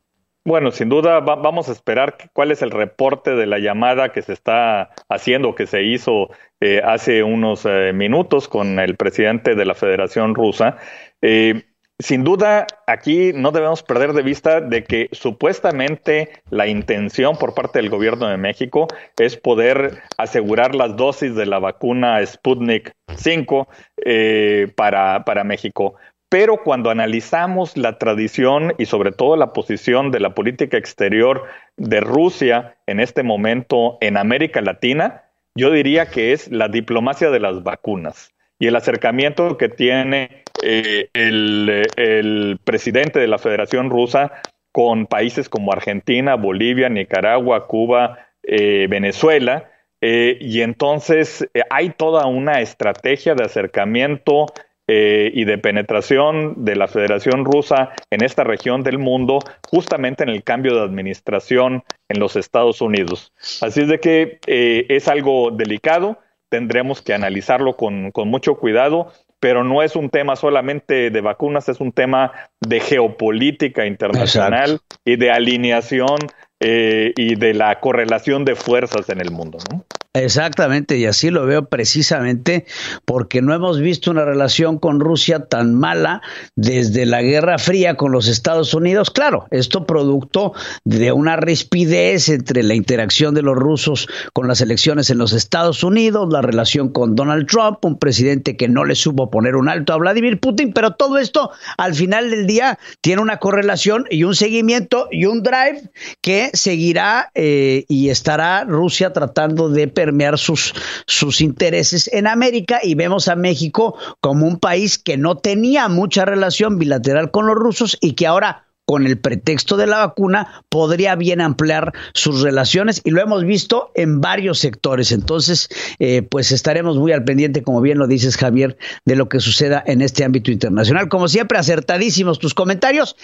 Bueno, 0.47 0.69
sin 0.69 0.89
duda 0.89 1.21
vamos 1.21 1.69
a 1.69 1.71
esperar 1.71 2.17
cuál 2.31 2.51
es 2.51 2.61
el 2.61 2.69
reporte 2.69 3.31
de 3.31 3.47
la 3.47 3.57
llamada 3.57 4.11
que 4.11 4.21
se 4.21 4.33
está 4.33 4.91
haciendo, 5.09 5.55
que 5.55 5.65
se 5.65 5.81
hizo 5.81 6.29
eh, 6.59 6.81
hace 6.85 7.23
unos 7.23 7.65
eh, 7.65 7.93
minutos 7.93 8.47
con 8.47 8.77
el 8.77 8.95
presidente 8.95 9.55
de 9.55 9.65
la 9.65 9.73
Federación 9.73 10.35
Rusa. 10.35 10.77
Eh, 11.23 11.63
sin 11.97 12.25
duda, 12.25 12.67
aquí 12.87 13.31
no 13.33 13.51
debemos 13.51 13.81
perder 13.81 14.11
de 14.11 14.21
vista 14.21 14.59
de 14.59 14.83
que 14.83 15.07
supuestamente 15.13 16.29
la 16.49 16.67
intención 16.67 17.37
por 17.37 17.53
parte 17.53 17.79
del 17.79 17.89
gobierno 17.89 18.27
de 18.27 18.35
México 18.35 18.87
es 19.17 19.37
poder 19.37 20.03
asegurar 20.17 20.75
las 20.75 20.97
dosis 20.97 21.35
de 21.35 21.45
la 21.45 21.59
vacuna 21.59 22.25
Sputnik 22.25 22.91
5 23.15 23.69
eh, 24.03 24.67
para, 24.75 25.23
para 25.23 25.45
México. 25.45 25.95
Pero 26.37 26.57
cuando 26.57 26.89
analizamos 26.89 27.77
la 27.77 27.97
tradición 27.97 28.73
y 28.77 28.87
sobre 28.87 29.13
todo 29.13 29.37
la 29.37 29.53
posición 29.53 30.11
de 30.11 30.19
la 30.19 30.35
política 30.35 30.77
exterior 30.77 31.45
de 31.77 32.01
Rusia 32.01 32.75
en 32.87 32.99
este 32.99 33.23
momento 33.23 33.97
en 34.01 34.17
América 34.17 34.59
Latina, 34.59 35.23
yo 35.55 35.71
diría 35.71 36.07
que 36.07 36.33
es 36.33 36.51
la 36.51 36.67
diplomacia 36.67 37.29
de 37.29 37.39
las 37.39 37.63
vacunas 37.63 38.33
y 38.59 38.67
el 38.67 38.75
acercamiento 38.75 39.57
que 39.57 39.69
tiene 39.69 40.43
eh, 40.61 41.07
el, 41.13 42.59
presidente 42.65 43.17
de 43.17 43.27
la 43.29 43.37
Federación 43.37 43.89
Rusa 43.89 44.33
con 44.73 45.05
países 45.05 45.47
como 45.47 45.71
Argentina, 45.71 46.35
Bolivia, 46.35 46.89
Nicaragua, 46.89 47.65
Cuba, 47.65 48.27
eh, 48.43 48.87
Venezuela. 48.89 49.71
Eh, 50.01 50.37
y 50.41 50.63
entonces 50.63 51.47
hay 51.69 51.91
toda 51.91 52.25
una 52.25 52.59
estrategia 52.59 53.35
de 53.35 53.45
acercamiento 53.45 54.47
eh, 54.87 55.31
y 55.33 55.45
de 55.45 55.57
penetración 55.57 56.63
de 56.63 56.75
la 56.75 56.87
Federación 56.87 57.43
Rusa 57.43 57.89
en 58.11 58.23
esta 58.23 58.43
región 58.43 58.83
del 58.83 58.99
mundo, 58.99 59.39
justamente 59.67 60.23
en 60.23 60.29
el 60.29 60.43
cambio 60.43 60.75
de 60.75 60.83
administración 60.83 61.83
en 62.07 62.19
los 62.19 62.35
Estados 62.35 62.81
Unidos. 62.81 63.33
Así 63.61 63.81
es 63.81 63.87
de 63.87 63.99
que 63.99 64.39
eh, 64.45 64.85
es 64.89 65.07
algo 65.07 65.51
delicado, 65.51 66.19
tendremos 66.49 67.01
que 67.01 67.13
analizarlo 67.13 67.75
con, 67.75 68.11
con 68.11 68.27
mucho 68.27 68.55
cuidado, 68.55 69.11
pero 69.39 69.63
no 69.63 69.83
es 69.83 69.95
un 69.95 70.09
tema 70.09 70.35
solamente 70.35 71.09
de 71.09 71.21
vacunas, 71.21 71.69
es 71.69 71.79
un 71.79 71.91
tema 71.91 72.31
de 72.61 72.79
geopolítica 72.79 73.85
internacional 73.85 74.79
y 75.03 75.17
de 75.17 75.31
alineación 75.31 76.17
eh, 76.59 77.13
y 77.15 77.35
de 77.35 77.53
la 77.53 77.79
correlación 77.79 78.45
de 78.45 78.55
fuerzas 78.55 79.09
en 79.09 79.21
el 79.21 79.31
mundo. 79.31 79.57
¿no? 79.71 79.85
Exactamente, 80.15 80.97
y 80.97 81.05
así 81.05 81.29
lo 81.29 81.45
veo 81.45 81.67
precisamente 81.67 82.65
porque 83.03 83.41
no 83.41 83.53
hemos 83.53 83.79
visto 83.79 84.11
una 84.11 84.23
relación 84.23 84.79
con 84.79 85.01
Rusia 85.01 85.45
tan 85.45 85.75
mala 85.75 86.21
desde 86.55 87.05
la 87.05 87.21
Guerra 87.21 87.57
Fría 87.57 87.95
con 87.95 88.13
los 88.13 88.29
Estados 88.29 88.73
Unidos. 88.73 89.11
Claro, 89.11 89.45
esto 89.51 89.85
producto 89.85 90.53
de 90.85 91.11
una 91.11 91.35
rispidez 91.35 92.29
entre 92.29 92.63
la 92.63 92.75
interacción 92.75 93.35
de 93.35 93.41
los 93.41 93.57
rusos 93.57 94.07
con 94.31 94.47
las 94.47 94.61
elecciones 94.61 95.09
en 95.09 95.17
los 95.17 95.33
Estados 95.33 95.83
Unidos, 95.83 96.31
la 96.31 96.41
relación 96.41 96.93
con 96.93 97.15
Donald 97.15 97.47
Trump, 97.47 97.83
un 97.83 97.99
presidente 97.99 98.55
que 98.55 98.69
no 98.69 98.85
le 98.85 98.95
supo 98.95 99.29
poner 99.29 99.57
un 99.57 99.67
alto 99.67 99.91
a 99.91 99.97
Vladimir 99.97 100.39
Putin, 100.39 100.71
pero 100.71 100.91
todo 100.91 101.17
esto 101.17 101.51
al 101.77 101.93
final 101.93 102.29
del 102.29 102.47
día 102.47 102.79
tiene 103.01 103.21
una 103.21 103.39
correlación 103.39 104.05
y 104.09 104.23
un 104.23 104.35
seguimiento 104.35 105.09
y 105.11 105.25
un 105.25 105.43
drive 105.43 105.89
que 106.21 106.51
seguirá 106.53 107.31
eh, 107.35 107.83
y 107.89 108.09
estará 108.09 108.63
Rusia 108.63 109.11
tratando 109.11 109.69
de 109.69 109.87
permear 110.05 110.37
sus, 110.37 110.75
sus 111.07 111.41
intereses 111.41 112.07
en 112.13 112.27
América 112.27 112.79
y 112.83 112.93
vemos 112.93 113.27
a 113.27 113.35
México 113.35 113.97
como 114.21 114.45
un 114.45 114.59
país 114.59 114.99
que 114.99 115.17
no 115.17 115.35
tenía 115.37 115.87
mucha 115.89 116.25
relación 116.25 116.77
bilateral 116.77 117.31
con 117.31 117.47
los 117.47 117.55
rusos 117.55 117.97
y 118.01 118.13
que 118.13 118.27
ahora 118.27 118.65
con 118.85 119.07
el 119.07 119.17
pretexto 119.17 119.77
de 119.77 119.87
la 119.87 120.05
vacuna, 120.05 120.63
podría 120.69 121.15
bien 121.15 121.41
ampliar 121.41 121.91
sus 122.13 122.41
relaciones 122.41 123.01
y 123.03 123.09
lo 123.09 123.19
hemos 123.19 123.43
visto 123.43 123.91
en 123.95 124.21
varios 124.21 124.59
sectores. 124.59 125.11
Entonces, 125.11 125.69
eh, 125.97 126.21
pues 126.21 126.51
estaremos 126.51 126.95
muy 126.97 127.11
al 127.11 127.23
pendiente, 127.23 127.63
como 127.63 127.81
bien 127.81 127.97
lo 127.97 128.05
dices, 128.05 128.37
Javier, 128.37 128.77
de 129.03 129.15
lo 129.15 129.27
que 129.27 129.39
suceda 129.39 129.83
en 129.87 130.03
este 130.03 130.23
ámbito 130.23 130.51
internacional. 130.51 131.09
Como 131.09 131.27
siempre, 131.27 131.57
acertadísimos 131.57 132.37
tus 132.37 132.53
comentarios. 132.53 133.15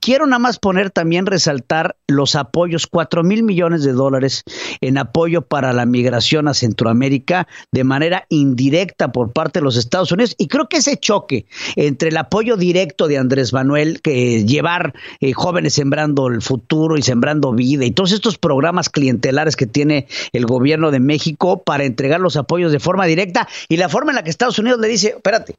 Quiero 0.00 0.24
nada 0.26 0.38
más 0.38 0.58
poner 0.58 0.90
también 0.90 1.26
resaltar 1.26 1.96
los 2.08 2.34
apoyos, 2.34 2.86
cuatro 2.86 3.22
mil 3.22 3.42
millones 3.42 3.84
de 3.84 3.92
dólares 3.92 4.44
en 4.80 4.96
apoyo 4.96 5.42
para 5.42 5.74
la 5.74 5.84
migración 5.84 6.48
a 6.48 6.54
Centroamérica 6.54 7.46
de 7.70 7.84
manera 7.84 8.24
indirecta 8.30 9.12
por 9.12 9.32
parte 9.32 9.58
de 9.58 9.64
los 9.64 9.76
Estados 9.76 10.10
Unidos. 10.10 10.34
Y 10.38 10.48
creo 10.48 10.70
que 10.70 10.78
ese 10.78 10.96
choque 10.96 11.44
entre 11.76 12.08
el 12.08 12.16
apoyo 12.16 12.56
directo 12.56 13.08
de 13.08 13.18
Andrés 13.18 13.52
Manuel, 13.52 14.00
que 14.00 14.44
llevar 14.46 14.94
eh, 15.20 15.34
jóvenes 15.34 15.74
sembrando 15.74 16.28
el 16.28 16.40
futuro 16.40 16.96
y 16.96 17.02
sembrando 17.02 17.52
vida 17.52 17.84
y 17.84 17.90
todos 17.90 18.12
estos 18.12 18.38
programas 18.38 18.88
clientelares 18.88 19.54
que 19.54 19.66
tiene 19.66 20.08
el 20.32 20.46
gobierno 20.46 20.90
de 20.90 21.00
México 21.00 21.62
para 21.62 21.84
entregar 21.84 22.20
los 22.20 22.36
apoyos 22.36 22.72
de 22.72 22.80
forma 22.80 23.04
directa 23.04 23.48
y 23.68 23.76
la 23.76 23.90
forma 23.90 24.12
en 24.12 24.16
la 24.16 24.24
que 24.24 24.30
Estados 24.30 24.58
Unidos 24.58 24.80
le 24.80 24.88
dice, 24.88 25.08
espérate, 25.08 25.56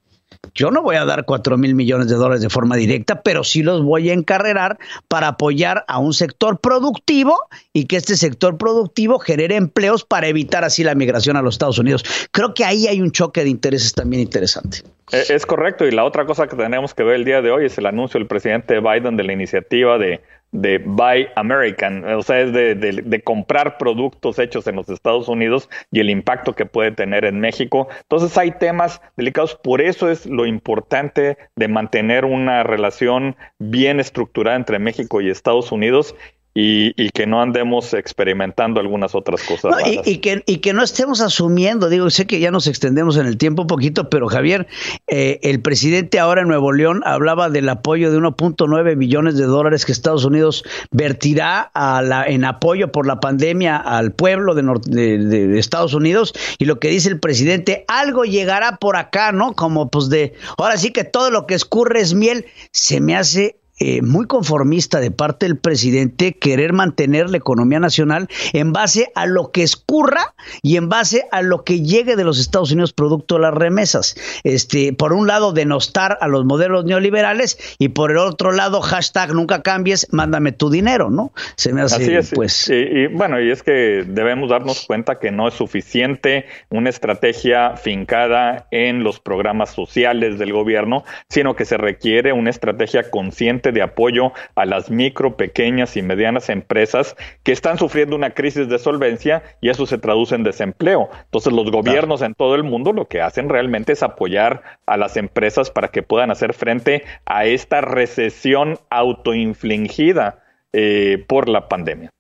yo 0.53 0.71
no 0.71 0.81
voy 0.81 0.95
a 0.95 1.05
dar 1.05 1.25
cuatro 1.25 1.57
mil 1.57 1.75
millones 1.75 2.07
de 2.07 2.15
dólares 2.15 2.41
de 2.41 2.49
forma 2.49 2.75
directa, 2.75 3.21
pero 3.21 3.43
sí 3.43 3.63
los 3.63 3.83
voy 3.83 4.09
a 4.09 4.13
encarrerar 4.13 4.79
para 5.07 5.29
apoyar 5.29 5.85
a 5.87 5.99
un 5.99 6.13
sector 6.13 6.59
productivo 6.59 7.37
y 7.73 7.85
que 7.85 7.97
este 7.97 8.17
sector 8.17 8.57
productivo 8.57 9.19
genere 9.19 9.55
empleos 9.55 10.03
para 10.03 10.27
evitar 10.27 10.63
así 10.63 10.83
la 10.83 10.95
migración 10.95 11.37
a 11.37 11.41
los 11.41 11.55
Estados 11.55 11.77
Unidos. 11.77 12.03
Creo 12.31 12.53
que 12.53 12.65
ahí 12.65 12.87
hay 12.87 13.01
un 13.01 13.11
choque 13.11 13.43
de 13.43 13.49
intereses 13.49 13.93
también 13.93 14.21
interesante. 14.21 14.79
Eh, 15.11 15.25
es 15.29 15.45
correcto. 15.45 15.85
Y 15.85 15.91
la 15.91 16.03
otra 16.03 16.25
cosa 16.25 16.47
que 16.47 16.55
tenemos 16.55 16.93
que 16.93 17.03
ver 17.03 17.15
el 17.15 17.25
día 17.25 17.41
de 17.41 17.51
hoy 17.51 17.65
es 17.65 17.77
el 17.77 17.85
anuncio 17.85 18.19
del 18.19 18.27
presidente 18.27 18.79
Biden 18.79 19.17
de 19.17 19.23
la 19.23 19.33
iniciativa 19.33 19.97
de 19.97 20.21
de 20.51 20.79
Buy 20.79 21.27
American, 21.35 22.03
o 22.03 22.21
sea, 22.23 22.41
es 22.41 22.51
de, 22.51 22.75
de, 22.75 23.21
comprar 23.23 23.77
productos 23.77 24.37
hechos 24.37 24.67
en 24.67 24.75
los 24.75 24.89
Estados 24.89 25.27
Unidos 25.27 25.69
y 25.91 25.99
el 26.01 26.09
impacto 26.09 26.53
que 26.53 26.65
puede 26.65 26.91
tener 26.91 27.25
en 27.25 27.39
México. 27.39 27.87
Entonces 28.01 28.37
hay 28.37 28.51
temas 28.51 29.01
delicados, 29.15 29.55
por 29.55 29.81
eso 29.81 30.09
es 30.09 30.25
lo 30.25 30.45
importante 30.45 31.37
de 31.55 31.67
mantener 31.67 32.25
una 32.25 32.63
relación 32.63 33.35
bien 33.59 33.99
estructurada 33.99 34.57
entre 34.57 34.79
México 34.79 35.21
y 35.21 35.29
Estados 35.29 35.71
Unidos 35.71 36.15
y, 36.53 36.93
y, 37.01 37.11
que 37.11 37.27
no 37.27 37.41
andemos 37.41 37.93
experimentando 37.93 38.81
algunas 38.81 39.15
otras 39.15 39.41
cosas. 39.43 39.73
y, 40.05 40.17
que, 40.17 40.43
y 40.45 40.57
que 40.57 40.73
no 40.73 40.83
estemos 40.83 41.21
asumiendo, 41.21 41.87
digo, 41.87 42.09
sé 42.09 42.27
que 42.27 42.41
ya 42.41 42.51
nos 42.51 42.67
extendemos 42.67 43.15
en 43.15 43.25
el 43.25 43.37
tiempo 43.37 43.61
un 43.61 43.69
poquito, 43.69 44.09
pero 44.09 44.27
Javier, 44.27 44.67
eh, 45.07 45.39
el 45.43 45.61
presidente 45.61 46.19
ahora 46.19 46.41
en 46.41 46.49
Nuevo 46.49 46.73
León 46.73 47.03
hablaba 47.05 47.49
del 47.49 47.69
apoyo 47.69 48.11
de 48.11 48.17
1.9 48.17 48.97
billones 48.97 49.37
de 49.37 49.45
dólares 49.45 49.85
que 49.85 49.93
Estados 49.93 50.25
Unidos 50.25 50.65
vertirá 50.91 51.71
a 51.73 52.01
la, 52.01 52.25
en 52.25 52.43
apoyo 52.43 52.91
por 52.91 53.07
la 53.07 53.21
pandemia 53.21 53.77
al 53.77 54.11
pueblo 54.11 54.53
de, 54.53 54.63
de, 54.87 55.47
de, 55.47 55.59
Estados 55.59 55.93
Unidos 55.93 56.33
y 56.57 56.65
lo 56.65 56.79
que 56.79 56.89
dice 56.89 57.07
el 57.07 57.19
presidente, 57.21 57.85
algo 57.87 58.25
llegará 58.25 58.75
por 58.75 58.97
acá, 58.97 59.31
¿no? 59.31 59.53
Como 59.53 59.89
pues 59.89 60.09
de, 60.09 60.33
ahora 60.57 60.75
sí 60.77 60.91
que 60.91 61.05
todo 61.05 61.31
lo 61.31 61.47
que 61.47 61.55
escurre 61.55 62.01
es 62.01 62.13
miel, 62.13 62.45
se 62.71 62.99
me 62.99 63.15
hace 63.15 63.60
eh, 63.83 64.03
muy 64.03 64.27
conformista 64.27 64.99
de 64.99 65.09
parte 65.09 65.47
del 65.47 65.57
presidente 65.57 66.33
querer 66.33 66.71
mantener 66.71 67.31
la 67.31 67.37
economía 67.37 67.79
nacional 67.79 68.27
en 68.53 68.73
base 68.73 69.11
a 69.15 69.25
lo 69.25 69.49
que 69.49 69.63
escurra 69.63 70.35
y 70.61 70.77
en 70.77 70.87
base 70.87 71.25
a 71.31 71.41
lo 71.41 71.63
que 71.63 71.81
llegue 71.81 72.15
de 72.15 72.23
los 72.23 72.39
Estados 72.39 72.71
Unidos 72.71 72.93
producto 72.93 73.35
de 73.35 73.41
las 73.41 73.55
remesas. 73.55 74.15
Este, 74.43 74.93
por 74.93 75.13
un 75.13 75.25
lado, 75.25 75.51
denostar 75.51 76.19
a 76.21 76.27
los 76.27 76.45
modelos 76.45 76.85
neoliberales 76.85 77.57
y 77.79 77.89
por 77.89 78.11
el 78.11 78.17
otro 78.17 78.51
lado, 78.51 78.81
hashtag 78.81 79.33
nunca 79.33 79.63
cambies, 79.63 80.07
mándame 80.11 80.51
tu 80.51 80.69
dinero, 80.69 81.09
¿no? 81.09 81.33
Se 81.55 81.73
me 81.73 81.81
hace, 81.81 82.17
Así 82.19 82.35
pues... 82.35 82.69
Y, 82.69 83.07
bueno, 83.07 83.41
y 83.41 83.49
es 83.49 83.63
que 83.63 84.05
debemos 84.07 84.51
darnos 84.51 84.85
cuenta 84.85 85.17
que 85.17 85.31
no 85.31 85.47
es 85.47 85.55
suficiente 85.55 86.45
una 86.69 86.91
estrategia 86.91 87.77
fincada 87.77 88.67
en 88.69 89.03
los 89.03 89.19
programas 89.19 89.71
sociales 89.71 90.37
del 90.37 90.53
gobierno, 90.53 91.03
sino 91.29 91.55
que 91.55 91.65
se 91.65 91.77
requiere 91.77 92.31
una 92.31 92.51
estrategia 92.51 93.09
consciente 93.09 93.70
de 93.71 93.81
apoyo 93.81 94.33
a 94.55 94.65
las 94.65 94.89
micro, 94.89 95.35
pequeñas 95.37 95.97
y 95.97 96.01
medianas 96.01 96.49
empresas 96.49 97.15
que 97.43 97.51
están 97.51 97.77
sufriendo 97.77 98.15
una 98.15 98.31
crisis 98.31 98.67
de 98.69 98.79
solvencia 98.79 99.43
y 99.61 99.69
eso 99.69 99.85
se 99.85 99.97
traduce 99.97 100.35
en 100.35 100.43
desempleo. 100.43 101.09
Entonces 101.25 101.53
los 101.53 101.71
gobiernos 101.71 102.21
en 102.21 102.33
todo 102.33 102.55
el 102.55 102.63
mundo 102.63 102.93
lo 102.93 103.07
que 103.07 103.21
hacen 103.21 103.49
realmente 103.49 103.93
es 103.93 104.03
apoyar 104.03 104.61
a 104.85 104.97
las 104.97 105.17
empresas 105.17 105.69
para 105.71 105.89
que 105.89 106.03
puedan 106.03 106.31
hacer 106.31 106.53
frente 106.53 107.03
a 107.25 107.45
esta 107.45 107.81
recesión 107.81 108.77
autoinfligida 108.89 110.39
eh, 110.73 111.23
por 111.27 111.49
la 111.49 111.67
pandemia. 111.67 112.11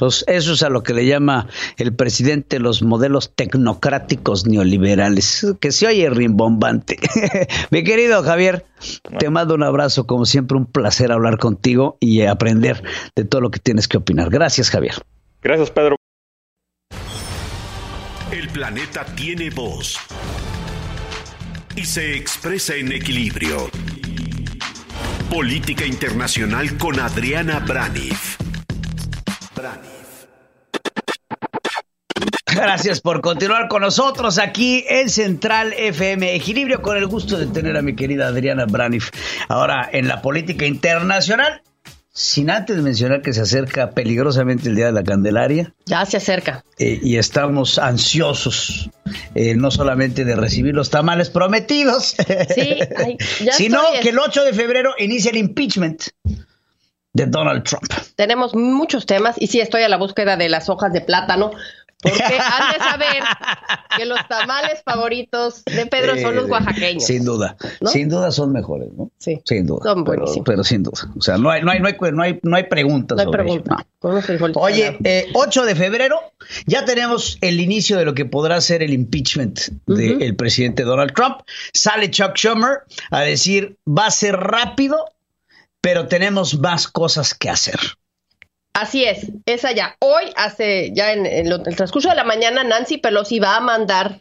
Pues 0.00 0.24
eso 0.28 0.54
es 0.54 0.62
a 0.62 0.70
lo 0.70 0.82
que 0.82 0.94
le 0.94 1.04
llama 1.04 1.46
el 1.76 1.94
presidente 1.94 2.58
los 2.58 2.82
modelos 2.82 3.34
tecnocráticos 3.34 4.46
neoliberales, 4.46 5.46
que 5.60 5.72
se 5.72 5.88
oye 5.88 6.08
rimbombante. 6.08 6.98
Mi 7.70 7.84
querido 7.84 8.22
Javier, 8.22 8.64
te 9.18 9.28
mando 9.28 9.54
un 9.54 9.62
abrazo, 9.62 10.06
como 10.06 10.24
siempre, 10.24 10.56
un 10.56 10.64
placer 10.64 11.12
hablar 11.12 11.36
contigo 11.36 11.98
y 12.00 12.22
aprender 12.22 12.82
de 13.14 13.24
todo 13.26 13.42
lo 13.42 13.50
que 13.50 13.58
tienes 13.58 13.88
que 13.88 13.98
opinar. 13.98 14.30
Gracias, 14.30 14.70
Javier. 14.70 14.94
Gracias, 15.42 15.70
Pedro. 15.70 15.96
El 18.32 18.48
planeta 18.48 19.04
tiene 19.04 19.50
voz 19.50 19.98
y 21.76 21.84
se 21.84 22.16
expresa 22.16 22.74
en 22.74 22.92
equilibrio. 22.92 23.68
Política 25.28 25.84
Internacional 25.84 26.78
con 26.78 26.98
Adriana 26.98 27.58
Braniff. 27.60 28.29
Gracias 32.60 33.00
por 33.00 33.22
continuar 33.22 33.68
con 33.68 33.80
nosotros 33.80 34.38
aquí 34.38 34.84
en 34.86 35.08
Central 35.08 35.72
FM 35.72 36.34
Equilibrio, 36.34 36.82
con 36.82 36.98
el 36.98 37.06
gusto 37.06 37.38
de 37.38 37.46
tener 37.46 37.74
a 37.74 37.80
mi 37.80 37.96
querida 37.96 38.28
Adriana 38.28 38.66
Braniff 38.66 39.10
ahora 39.48 39.88
en 39.90 40.06
la 40.06 40.20
política 40.20 40.66
internacional. 40.66 41.62
Sin 42.12 42.50
antes 42.50 42.76
mencionar 42.76 43.22
que 43.22 43.32
se 43.32 43.40
acerca 43.40 43.92
peligrosamente 43.92 44.68
el 44.68 44.76
Día 44.76 44.86
de 44.86 44.92
la 44.92 45.02
Candelaria. 45.02 45.72
Ya 45.86 46.04
se 46.04 46.18
acerca. 46.18 46.62
Eh, 46.78 47.00
y 47.02 47.16
estamos 47.16 47.78
ansiosos, 47.78 48.90
eh, 49.34 49.54
no 49.54 49.70
solamente 49.70 50.26
de 50.26 50.36
recibir 50.36 50.74
los 50.74 50.90
tamales 50.90 51.30
prometidos, 51.30 52.14
sí, 52.54 52.78
sino 53.52 53.80
que 54.02 54.10
el 54.10 54.18
8 54.18 54.44
de 54.44 54.52
febrero 54.52 54.92
inicia 54.98 55.30
el 55.30 55.38
impeachment 55.38 56.02
de 57.12 57.26
Donald 57.26 57.64
Trump. 57.64 57.84
Tenemos 58.16 58.54
muchos 58.54 59.06
temas 59.06 59.36
y 59.38 59.48
sí 59.48 59.60
estoy 59.60 59.82
a 59.82 59.88
la 59.88 59.96
búsqueda 59.96 60.36
de 60.36 60.48
las 60.48 60.68
hojas 60.68 60.92
de 60.92 61.00
plátano 61.00 61.50
Porque 62.02 62.22
han 62.22 62.72
de 62.72 62.78
saber 62.78 63.22
que 63.96 64.04
los 64.06 64.18
tamales 64.28 64.82
favoritos 64.84 65.64
de 65.64 65.86
Pedro 65.86 66.16
son 66.18 66.34
los 66.34 66.48
oaxaqueños. 66.48 67.04
Sin 67.04 67.24
duda, 67.24 67.56
sin 67.84 68.08
duda 68.08 68.30
son 68.30 68.52
mejores, 68.52 68.88
¿no? 68.96 69.10
Sí. 69.18 69.40
Sin 69.44 69.66
duda. 69.66 69.80
Son 69.82 70.04
buenísimos. 70.04 70.46
Pero, 70.46 70.64
sin 70.64 70.82
duda. 70.82 71.12
O 71.16 71.20
sea, 71.20 71.36
no 71.36 71.50
hay, 71.50 71.62
no 71.62 71.70
hay, 71.70 71.80
no 71.80 71.88
hay, 71.88 71.94
no 72.12 72.22
hay, 72.22 72.40
no 72.42 72.56
hay 72.56 72.64
preguntas. 72.64 73.16
No 73.16 73.22
hay 73.22 73.26
sobre 73.26 73.38
pregunta. 73.44 73.86
ello, 74.02 74.48
no. 74.54 74.60
Oye, 74.60 74.98
eh, 75.04 75.26
8 75.34 75.64
de 75.64 75.74
febrero 75.74 76.18
ya 76.66 76.84
tenemos 76.84 77.38
el 77.40 77.60
inicio 77.60 77.98
de 77.98 78.04
lo 78.04 78.14
que 78.14 78.24
podrá 78.24 78.60
ser 78.60 78.82
el 78.82 78.92
impeachment 78.92 79.60
del 79.86 80.36
presidente 80.36 80.84
Donald 80.84 81.12
Trump. 81.14 81.40
Sale 81.72 82.10
Chuck 82.10 82.34
Schumer 82.34 82.80
a 83.10 83.20
decir, 83.20 83.76
va 83.86 84.06
a 84.06 84.10
ser 84.10 84.36
rápido, 84.36 85.04
pero 85.80 86.06
tenemos 86.08 86.58
más 86.58 86.88
cosas 86.88 87.34
que 87.34 87.50
hacer. 87.50 87.78
Así 88.72 89.04
es, 89.04 89.32
es 89.46 89.64
allá. 89.64 89.96
Hoy, 90.00 90.24
hace 90.36 90.92
ya 90.94 91.12
en, 91.12 91.26
el 91.26 91.62
transcurso 91.76 92.08
de 92.08 92.14
la 92.14 92.24
mañana, 92.24 92.64
Nancy 92.64 92.98
Pelosi 92.98 93.38
va 93.38 93.56
a 93.56 93.60
mandar 93.60 94.20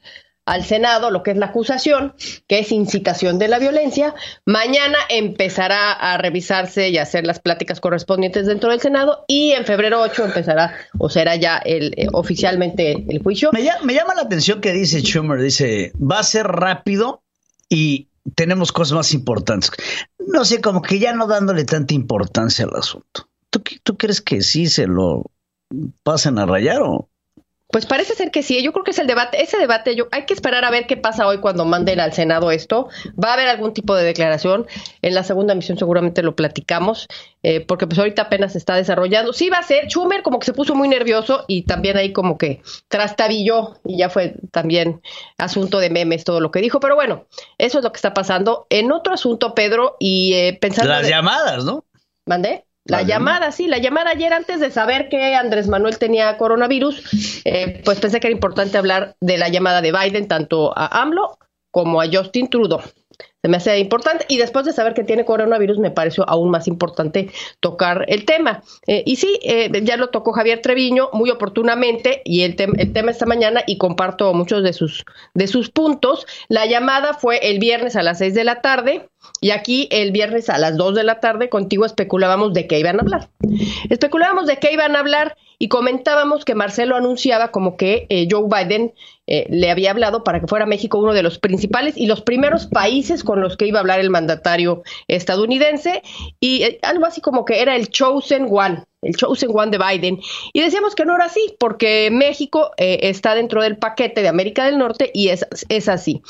al 0.49 0.65
Senado 0.65 1.12
lo 1.12 1.21
que 1.21 1.31
es 1.31 1.38
la 1.38 1.47
acusación, 1.47 2.15
que 2.47 2.59
es 2.59 2.71
incitación 2.71 3.38
de 3.38 3.47
la 3.47 3.59
violencia. 3.59 4.15
Mañana 4.45 4.97
empezará 5.09 5.91
a 5.91 6.17
revisarse 6.17 6.89
y 6.89 6.97
a 6.97 7.03
hacer 7.03 7.27
las 7.27 7.39
pláticas 7.39 7.79
correspondientes 7.79 8.47
dentro 8.47 8.71
del 8.71 8.81
Senado 8.81 9.25
y 9.27 9.51
en 9.51 9.63
febrero 9.65 10.01
8 10.01 10.25
empezará 10.25 10.73
o 10.97 11.07
será 11.07 11.35
ya 11.35 11.57
el, 11.59 11.93
eh, 11.97 12.07
oficialmente 12.13 13.05
el 13.07 13.21
juicio. 13.21 13.51
Me 13.53 13.62
me 13.83 13.93
llama 13.93 14.15
la 14.15 14.23
atención 14.23 14.59
que 14.59 14.73
dice 14.73 15.01
Schumer, 15.01 15.39
dice, 15.39 15.91
va 15.95 16.19
a 16.19 16.23
ser 16.23 16.47
rápido 16.47 17.21
y 17.69 18.07
tenemos 18.33 18.71
cosas 18.71 18.93
más 18.93 19.13
importantes. 19.13 19.71
No 20.17 20.45
sé, 20.45 20.62
como 20.62 20.81
que 20.81 20.97
ya 20.97 21.13
no 21.13 21.27
dándole 21.27 21.65
tanta 21.65 21.93
importancia 21.93 22.65
al 22.65 22.75
asunto. 22.75 23.28
¿Tú, 23.49 23.63
qué- 23.63 23.79
tú 23.83 23.97
crees 23.97 24.21
que 24.21 24.41
sí 24.41 24.67
se 24.67 24.88
lo 24.88 25.25
pasen 26.03 26.38
a 26.39 26.45
rayar 26.45 26.81
o...? 26.81 27.09
Pues 27.71 27.85
parece 27.85 28.15
ser 28.15 28.31
que 28.31 28.41
sí. 28.41 28.63
Yo 28.63 28.73
creo 28.73 28.83
que 28.83 28.89
es 28.89 28.97
el 28.97 29.05
debate. 29.05 29.43
Ese 29.43 29.59
debate, 29.59 29.95
yo 29.95 30.07
hay 30.12 30.25
que 30.25 30.33
esperar 30.33 30.65
a 30.65 30.71
ver 30.71 30.88
qué 30.88 30.97
pasa 30.97 31.27
hoy 31.27 31.38
cuando 31.38 31.65
manden 31.65 31.99
al 31.99 32.13
Senado 32.13 32.49
esto. 32.49 32.88
Va 33.23 33.29
a 33.29 33.33
haber 33.33 33.47
algún 33.47 33.73
tipo 33.75 33.93
de 33.95 34.03
declaración. 34.03 34.65
En 35.03 35.13
la 35.13 35.23
segunda 35.23 35.53
misión 35.53 35.77
seguramente 35.77 36.23
lo 36.23 36.35
platicamos, 36.35 37.05
eh, 37.43 37.62
porque 37.63 37.85
pues 37.85 37.99
ahorita 37.99 38.23
apenas 38.23 38.53
se 38.53 38.57
está 38.57 38.75
desarrollando. 38.75 39.33
Sí 39.33 39.51
va 39.51 39.57
a 39.59 39.63
ser. 39.63 39.85
Schumer 39.88 40.23
como 40.23 40.39
que 40.39 40.47
se 40.47 40.53
puso 40.53 40.73
muy 40.73 40.88
nervioso 40.88 41.45
y 41.47 41.62
también 41.62 41.95
ahí 41.95 42.12
como 42.12 42.39
que 42.39 42.63
trastabilló 42.88 43.79
y 43.85 43.99
ya 43.99 44.09
fue 44.09 44.33
también 44.51 45.01
asunto 45.38 45.77
de 45.77 45.91
memes 45.91 46.23
todo 46.23 46.39
lo 46.39 46.49
que 46.49 46.62
dijo. 46.62 46.79
Pero 46.79 46.95
bueno, 46.95 47.27
eso 47.59 47.77
es 47.77 47.83
lo 47.83 47.91
que 47.91 47.97
está 47.97 48.15
pasando. 48.15 48.65
En 48.71 48.91
otro 48.91 49.13
asunto, 49.13 49.53
Pedro, 49.53 49.95
y 49.99 50.33
eh, 50.33 50.57
pensando... 50.59 50.89
Las 50.91 51.03
de- 51.03 51.09
llamadas, 51.09 51.65
¿no? 51.65 51.85
¿Mandé? 52.25 52.65
La 52.85 53.03
llamada, 53.03 53.51
sí, 53.51 53.67
la 53.67 53.77
llamada 53.77 54.11
ayer 54.11 54.33
antes 54.33 54.59
de 54.59 54.71
saber 54.71 55.09
que 55.09 55.35
Andrés 55.35 55.67
Manuel 55.67 55.99
tenía 55.99 56.37
coronavirus, 56.37 57.41
eh, 57.45 57.81
pues 57.85 57.99
pensé 57.99 58.19
que 58.19 58.27
era 58.27 58.33
importante 58.35 58.77
hablar 58.79 59.15
de 59.21 59.37
la 59.37 59.49
llamada 59.49 59.81
de 59.81 59.91
Biden 59.91 60.27
tanto 60.27 60.73
a 60.75 61.01
AMLO 61.01 61.37
como 61.71 62.01
a 62.01 62.07
Justin 62.11 62.49
Trudeau. 62.49 62.81
Se 63.41 63.47
me 63.47 63.55
hace 63.57 63.79
importante 63.79 64.25
y 64.27 64.37
después 64.37 64.65
de 64.65 64.73
saber 64.73 64.93
que 64.93 65.03
tiene 65.05 65.23
coronavirus 65.23 65.77
me 65.77 65.91
pareció 65.91 66.27
aún 66.27 66.49
más 66.49 66.67
importante 66.67 67.31
tocar 67.61 68.03
el 68.09 68.25
tema. 68.25 68.63
Eh, 68.85 69.03
y 69.05 69.15
sí, 69.15 69.39
eh, 69.43 69.71
ya 69.83 69.95
lo 69.95 70.09
tocó 70.09 70.33
Javier 70.33 70.61
Treviño 70.61 71.09
muy 71.13 71.29
oportunamente 71.29 72.21
y 72.25 72.41
el, 72.41 72.57
tem- 72.57 72.75
el 72.77 72.91
tema 72.91 73.11
esta 73.11 73.25
mañana 73.25 73.61
y 73.65 73.77
comparto 73.77 74.33
muchos 74.33 74.61
de 74.63 74.73
sus, 74.73 75.05
de 75.35 75.47
sus 75.47 75.69
puntos. 75.69 76.25
La 76.49 76.65
llamada 76.65 77.13
fue 77.13 77.49
el 77.49 77.59
viernes 77.59 77.95
a 77.95 78.03
las 78.03 78.17
6 78.17 78.33
de 78.33 78.43
la 78.43 78.61
tarde 78.61 79.09
y 79.41 79.52
aquí 79.52 79.88
el 79.91 80.12
viernes 80.12 80.49
a 80.49 80.58
las 80.58 80.78
2 80.78 80.95
de 80.95 81.04
la 81.04 81.19
tarde 81.19 81.49
contigo 81.49 81.86
especulábamos 81.86 82.54
de 82.54 82.67
qué 82.67 82.80
iban 82.80 82.97
a 82.97 83.02
hablar. 83.02 83.30
Especulábamos 83.89 84.47
de 84.47 84.58
qué 84.58 84.73
iban 84.73 84.95
a 84.95 84.99
hablar 84.99 85.38
y 85.58 85.67
comentábamos 85.67 86.45
que 86.45 86.56
Marcelo 86.56 86.95
anunciaba 86.95 87.52
como 87.52 87.75
que 87.75 88.08
eh, 88.10 88.28
Joe 88.30 88.47
Biden 88.47 88.93
eh, 89.28 89.45
le 89.49 89.69
había 89.69 89.91
hablado 89.91 90.23
para 90.23 90.39
que 90.39 90.47
fuera 90.47 90.65
México 90.65 90.97
uno 90.97 91.13
de 91.13 91.21
los 91.21 91.38
principales 91.38 91.97
y 91.97 92.08
los 92.08 92.21
primeros 92.21 92.65
países 92.67 93.23
con 93.23 93.41
los 93.41 93.58
que 93.58 93.67
iba 93.67 93.80
a 93.80 93.82
hablar 93.82 93.99
el 93.99 94.10
mandatario 94.10 94.84
estadounidense 95.08 96.02
y 96.39 96.63
eh, 96.63 96.80
algo 96.82 97.06
así 97.06 97.21
como 97.21 97.45
que 97.45 97.62
era 97.62 97.75
el 97.75 97.89
chosen 97.89 98.47
one, 98.49 98.84
el 99.01 99.15
chosen 99.15 99.49
one 99.53 99.71
de 99.71 99.77
Biden. 99.77 100.19
Y 100.53 100.62
decíamos 100.62 100.95
que 100.95 101.05
no 101.05 101.15
era 101.15 101.25
así 101.25 101.55
porque 101.59 102.09
México 102.12 102.71
eh, 102.77 102.99
está 103.03 103.35
dentro 103.35 103.62
del 103.62 103.77
paquete 103.77 104.21
de 104.21 104.27
América 104.27 104.65
del 104.65 104.77
Norte 104.77 105.12
y 105.13 105.29
es, 105.29 105.45
es 105.69 105.88
así. 105.88 106.21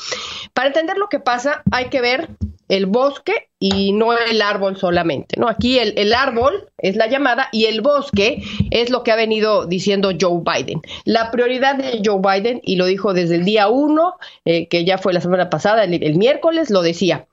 Para 0.54 0.68
entender 0.68 0.96
lo 0.96 1.08
que 1.08 1.20
pasa 1.20 1.62
hay 1.70 1.86
que 1.86 2.00
ver 2.00 2.28
el 2.68 2.86
bosque 2.86 3.48
y 3.58 3.92
no 3.92 4.16
el 4.16 4.40
árbol 4.40 4.76
solamente, 4.76 5.38
¿no? 5.38 5.48
Aquí 5.48 5.78
el, 5.78 5.92
el 5.98 6.14
árbol 6.14 6.68
es 6.78 6.96
la 6.96 7.08
llamada 7.08 7.48
y 7.52 7.66
el 7.66 7.80
bosque 7.80 8.42
es 8.70 8.90
lo 8.90 9.02
que 9.02 9.10
ha 9.10 9.16
venido 9.16 9.66
diciendo 9.66 10.12
Joe 10.18 10.40
Biden. 10.44 10.80
La 11.04 11.30
prioridad 11.32 11.74
de 11.74 12.00
Joe 12.04 12.20
Biden, 12.22 12.60
y 12.62 12.76
lo 12.76 12.86
dijo 12.86 13.12
desde 13.12 13.34
el 13.34 13.44
día 13.44 13.68
uno, 13.68 14.14
eh, 14.44 14.68
que 14.68 14.84
ya 14.84 14.98
fue 14.98 15.12
la 15.12 15.20
semana 15.20 15.50
pasada, 15.50 15.84
el, 15.84 16.02
el 16.02 16.16
miércoles, 16.16 16.70
lo 16.70 16.82
decía. 16.82 17.26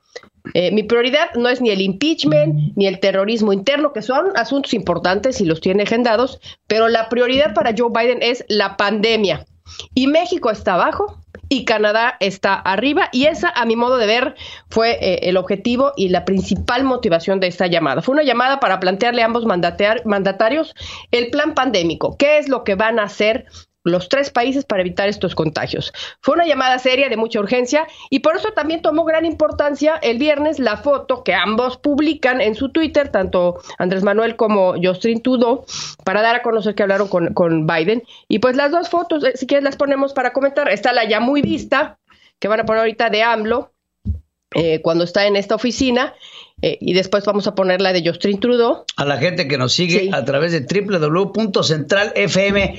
Eh, 0.54 0.72
mi 0.72 0.84
prioridad 0.84 1.34
no 1.36 1.50
es 1.50 1.62
ni 1.62 1.70
el 1.70 1.82
impeachment 1.82 2.76
ni 2.76 2.88
el 2.88 3.00
terrorismo 3.00 3.54
interno, 3.54 3.94
que 3.94 4.02
son 4.02 4.32
asuntos 4.36 4.74
importantes 4.74 5.42
y 5.42 5.46
los 5.46 5.62
tiene 5.62 5.84
agendados, 5.84 6.40
pero 6.68 6.88
la 6.88 7.10
prioridad 7.10 7.54
para 7.54 7.74
Joe 7.78 7.92
Biden 7.94 8.20
es 8.22 8.46
la 8.48 8.78
pandemia. 8.78 9.46
Y 9.94 10.08
México 10.08 10.50
está 10.50 10.76
abajo 10.76 11.18
y 11.50 11.66
Canadá 11.66 12.18
está 12.20 12.56
arriba 12.56 13.10
y 13.12 13.26
esa, 13.26 13.50
a 13.50 13.66
mi 13.66 13.76
modo 13.76 13.98
de 13.98 14.06
ver, 14.06 14.36
fue 14.70 14.98
eh, 15.02 15.30
el 15.30 15.38
objetivo 15.38 15.94
y 15.96 16.10
la 16.10 16.26
principal 16.26 16.84
motivación 16.84 17.40
de 17.40 17.48
esta 17.48 17.68
llamada. 17.68 18.02
Fue 18.02 18.14
una 18.14 18.24
llamada 18.24 18.60
para 18.60 18.80
plantearle 18.80 19.22
a 19.22 19.26
ambos 19.26 19.46
mandatarios 19.46 20.74
el 21.12 21.30
plan 21.30 21.54
pandémico, 21.54 22.16
qué 22.18 22.38
es 22.38 22.50
lo 22.50 22.64
que 22.64 22.76
van 22.76 23.00
a 23.00 23.04
hacer 23.04 23.46
los 23.88 24.10
tres 24.10 24.30
países 24.30 24.66
para 24.66 24.82
evitar 24.82 25.10
estos 25.10 25.36
contagios. 25.36 25.94
Fue 26.22 26.36
una 26.36 26.46
llamada 26.46 26.80
seria 26.80 27.10
de 27.10 27.18
mucha 27.18 27.40
urgencia 27.40 27.88
y 28.10 28.20
por 28.20 28.36
eso 28.36 28.52
también 28.52 28.82
tomó 28.82 29.06
gran 29.06 29.26
importancia 29.26 29.96
el 30.02 30.18
viernes 30.18 30.60
la 30.60 30.78
foto 30.78 31.24
que 31.24 31.34
ambos 31.34 31.78
publican 31.78 32.42
en 32.42 32.56
su 32.56 32.70
Twitter, 32.70 33.10
tanto 33.10 33.60
Andrés 33.78 34.04
Manuel 34.04 34.36
como 34.36 34.76
Justin 34.82 35.22
Trudeau, 35.22 35.66
para 36.04 36.22
dar 36.22 36.36
a 36.36 36.42
conocer 36.42 36.76
que 36.76 36.84
hablaron 36.84 37.08
con, 37.08 37.34
con 37.34 37.68
Biden. 37.68 38.04
Y 38.28 38.40
pues 38.40 38.56
las 38.56 38.72
dos 38.72 38.90
fotos, 38.90 39.24
eh, 39.24 39.34
si 39.36 39.48
quieres 39.48 39.64
las 39.64 39.76
ponemos 39.76 40.14
para 40.14 40.34
comentar. 40.34 40.70
Está 40.70 40.94
la 40.94 41.08
ya 41.08 41.20
muy 41.20 41.42
vista, 41.42 42.00
que 42.40 42.48
van 42.48 42.60
a 42.60 42.66
poner 42.66 42.82
ahorita 42.82 43.10
de 43.10 43.24
AMLO, 43.24 43.72
eh, 44.56 44.82
cuando 44.82 45.04
está 45.04 45.28
en 45.28 45.36
esta 45.36 45.56
oficina, 45.56 46.14
eh, 46.62 46.78
y 46.80 46.94
después 46.94 47.26
vamos 47.26 47.48
a 47.48 47.56
poner 47.56 47.82
la 47.82 47.94
de 47.94 48.08
Justin 48.08 48.40
Trudeau. 48.40 48.84
A 48.96 49.06
la 49.06 49.18
gente 49.18 49.48
que 49.48 49.58
nos 49.58 49.74
sigue 49.74 50.00
Sí. 50.00 50.10
a 50.14 50.24
través 50.26 50.52
de 50.52 50.62
www.centralfm 50.62 52.78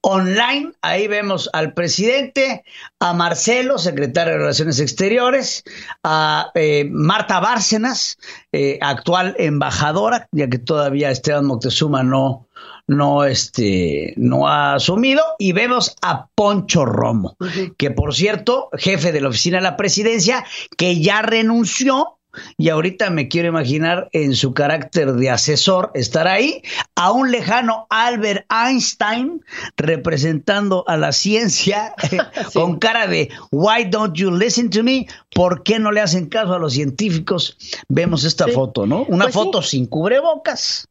online, 0.00 0.72
ahí 0.80 1.08
vemos 1.08 1.50
al 1.52 1.74
presidente, 1.74 2.64
a 3.00 3.12
Marcelo, 3.14 3.78
secretario 3.78 4.34
de 4.34 4.38
Relaciones 4.38 4.80
Exteriores, 4.80 5.64
a 6.04 6.50
eh, 6.54 6.86
Marta 6.90 7.40
Bárcenas, 7.40 8.18
eh, 8.52 8.78
actual 8.80 9.34
embajadora, 9.38 10.28
ya 10.32 10.48
que 10.48 10.58
todavía 10.58 11.10
Esteban 11.10 11.46
Moctezuma 11.46 12.02
no, 12.02 12.46
no, 12.86 13.24
este, 13.24 14.14
no 14.16 14.46
ha 14.46 14.74
asumido, 14.74 15.22
y 15.38 15.52
vemos 15.52 15.96
a 16.00 16.28
Poncho 16.34 16.84
Romo, 16.84 17.36
que 17.76 17.90
por 17.90 18.14
cierto, 18.14 18.70
jefe 18.74 19.12
de 19.12 19.20
la 19.20 19.28
oficina 19.28 19.58
de 19.58 19.64
la 19.64 19.76
presidencia, 19.76 20.44
que 20.76 21.00
ya 21.00 21.22
renunció 21.22 22.17
y 22.56 22.68
ahorita 22.68 23.10
me 23.10 23.28
quiero 23.28 23.48
imaginar 23.48 24.08
en 24.12 24.34
su 24.34 24.52
carácter 24.54 25.12
de 25.14 25.30
asesor 25.30 25.90
estar 25.94 26.28
ahí 26.28 26.62
a 26.94 27.10
un 27.10 27.30
lejano 27.30 27.86
Albert 27.90 28.46
Einstein 28.52 29.42
representando 29.76 30.84
a 30.86 30.96
la 30.96 31.12
ciencia 31.12 31.94
con 32.54 32.78
cara 32.78 33.06
de 33.06 33.30
why 33.50 33.84
don't 33.84 34.14
you 34.16 34.30
listen 34.30 34.70
to 34.70 34.82
me 34.82 35.06
¿por 35.34 35.62
qué 35.62 35.78
no 35.78 35.90
le 35.90 36.00
hacen 36.00 36.28
caso 36.28 36.54
a 36.54 36.58
los 36.58 36.72
científicos? 36.74 37.56
Vemos 37.88 38.24
esta 38.24 38.44
Sí. 38.46 38.52
foto, 38.52 38.86
¿no? 38.86 39.02
Una 39.08 39.24
Pues 39.26 39.34
sí. 39.34 39.40
foto 39.40 39.62
sin 39.62 39.86
cubrebocas. 39.86 40.88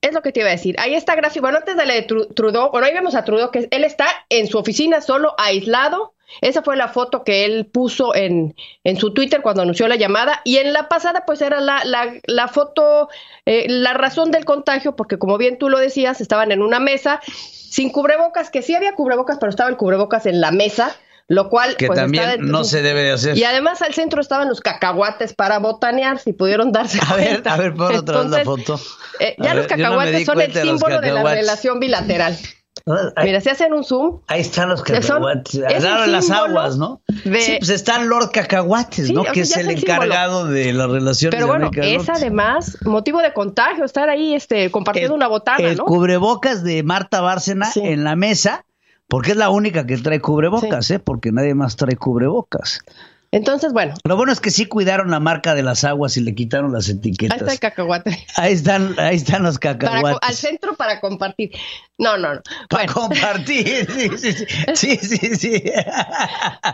Es 0.00 0.12
lo 0.12 0.22
que 0.22 0.30
te 0.30 0.40
iba 0.40 0.48
a 0.48 0.52
decir. 0.52 0.76
Ahí 0.78 0.94
está 0.94 1.16
gráfico. 1.16 1.42
Bueno, 1.42 1.58
antes 1.58 1.76
de 1.76 1.84
la 1.84 1.94
de 1.94 2.06
Tru- 2.06 2.32
Trudeau, 2.32 2.70
bueno, 2.70 2.86
ahí 2.86 2.94
vemos 2.94 3.14
a 3.16 3.24
Trudeau 3.24 3.50
que 3.50 3.66
él 3.70 3.84
está 3.84 4.06
en 4.28 4.46
su 4.46 4.56
oficina 4.58 5.00
solo 5.00 5.34
aislado. 5.38 6.14
Esa 6.40 6.62
fue 6.62 6.76
la 6.76 6.88
foto 6.88 7.24
que 7.24 7.44
él 7.44 7.66
puso 7.66 8.14
en, 8.14 8.54
en 8.84 8.96
su 8.98 9.14
Twitter 9.14 9.40
cuando 9.42 9.62
anunció 9.62 9.88
la 9.88 9.96
llamada. 9.96 10.40
Y 10.44 10.58
en 10.58 10.72
la 10.72 10.88
pasada, 10.88 11.24
pues 11.26 11.40
era 11.42 11.60
la, 11.60 11.84
la, 11.84 12.12
la 12.26 12.48
foto, 12.48 13.08
eh, 13.46 13.66
la 13.68 13.94
razón 13.94 14.30
del 14.30 14.44
contagio, 14.44 14.94
porque 14.94 15.18
como 15.18 15.38
bien 15.38 15.58
tú 15.58 15.68
lo 15.68 15.78
decías, 15.78 16.20
estaban 16.20 16.52
en 16.52 16.62
una 16.62 16.80
mesa 16.80 17.20
sin 17.24 17.90
cubrebocas, 17.90 18.50
que 18.50 18.62
sí 18.62 18.74
había 18.74 18.94
cubrebocas, 18.94 19.38
pero 19.38 19.50
estaba 19.50 19.70
el 19.70 19.76
cubrebocas 19.76 20.26
en 20.26 20.40
la 20.40 20.50
mesa, 20.50 20.94
lo 21.28 21.48
cual. 21.50 21.76
Que 21.76 21.86
pues, 21.86 21.98
también 21.98 22.30
de- 22.30 22.38
no 22.38 22.64
se 22.64 22.82
debe 22.82 23.02
de 23.02 23.12
hacer. 23.12 23.36
Y 23.36 23.44
además 23.44 23.82
al 23.82 23.94
centro 23.94 24.20
estaban 24.20 24.48
los 24.48 24.60
cacahuates 24.60 25.34
para 25.34 25.58
botanear, 25.58 26.18
si 26.18 26.32
pudieron 26.32 26.72
darse 26.72 26.98
A 27.06 27.16
ver, 27.16 27.42
a 27.46 27.56
ver, 27.56 27.74
pon 27.74 27.96
otra 27.96 28.20
vez 28.22 28.30
la 28.30 28.44
foto. 28.44 28.80
eh, 29.20 29.34
ya 29.38 29.54
los 29.54 29.64
no 29.64 29.68
cacahuates 29.68 30.24
son 30.26 30.40
el 30.40 30.52
símbolo 30.52 31.00
de 31.00 31.12
la 31.12 31.22
relación 31.22 31.80
bilateral. 31.80 32.36
Ahí, 33.16 33.26
Mira, 33.26 33.40
si 33.40 33.48
hacen 33.50 33.72
un 33.72 33.84
zoom, 33.84 34.20
ahí 34.26 34.40
están 34.40 34.68
los 34.68 34.82
cacahuates. 34.82 35.54
en 35.54 36.12
las 36.12 36.30
aguas, 36.30 36.76
¿no? 36.78 37.02
de- 37.24 37.40
Sí, 37.40 37.56
pues 37.58 37.70
está 37.70 37.98
Lord 38.00 38.30
Cacahuates, 38.32 39.06
Sí, 39.08 39.12
¿no? 39.12 39.24
que 39.24 39.40
es 39.40 39.56
el 39.56 39.68
el 39.70 39.78
símbolo. 39.78 39.94
encargado 40.04 40.46
de 40.46 40.72
las 40.72 40.88
relaciones 40.90 41.34
pero 41.36 41.46
bueno, 41.46 41.70
es 41.74 42.08
además 42.08 42.78
motivo 42.84 43.20
de 43.20 43.32
contagio, 43.32 43.84
estar 43.84 44.08
ahí 44.08 44.34
este, 44.34 44.70
compartiendo 44.70 45.14
una 45.14 45.28
botana, 45.28 45.58
el 45.68 45.76
¿no? 45.76 45.84
cubrebocas 45.84 46.62
de 46.64 46.82
Marta 46.82 47.20
Bárcena 47.20 47.66
Sí. 47.66 47.80
en 47.82 48.04
la 48.04 48.16
mesa 48.16 48.64
Porque 49.10 49.30
es 49.30 49.38
la 49.38 49.48
única 49.48 49.86
que 49.86 49.96
trae 49.96 50.20
cubrebocas, 50.20 50.90
¿eh? 50.90 50.98
Porque 50.98 51.32
nadie 51.32 51.54
más 51.54 51.76
trae 51.76 51.96
cubrebocas. 51.96 52.80
Entonces, 53.30 53.74
bueno. 53.74 53.94
Lo 54.04 54.16
bueno 54.16 54.32
es 54.32 54.40
que 54.40 54.50
sí 54.50 54.64
cuidaron 54.64 55.10
la 55.10 55.20
marca 55.20 55.54
de 55.54 55.62
las 55.62 55.84
aguas 55.84 56.16
y 56.16 56.20
le 56.20 56.34
quitaron 56.34 56.72
las 56.72 56.88
etiquetas. 56.88 57.36
Ahí 57.36 57.40
está 57.40 57.52
el 57.52 57.58
cacahuate. 57.58 58.26
Ahí 58.36 58.52
están, 58.54 58.94
ahí 58.98 59.16
están 59.16 59.42
los 59.42 59.58
cacahuates. 59.58 60.18
al 60.22 60.34
centro 60.34 60.74
para 60.74 61.00
compartir. 61.00 61.50
No, 61.98 62.16
no, 62.16 62.36
no. 62.36 62.40
Para 62.70 62.86
compartir, 62.86 63.86
sí, 64.16 64.16
sí, 64.16 64.96
sí. 64.96 64.96
sí, 65.02 65.36
sí, 65.36 65.62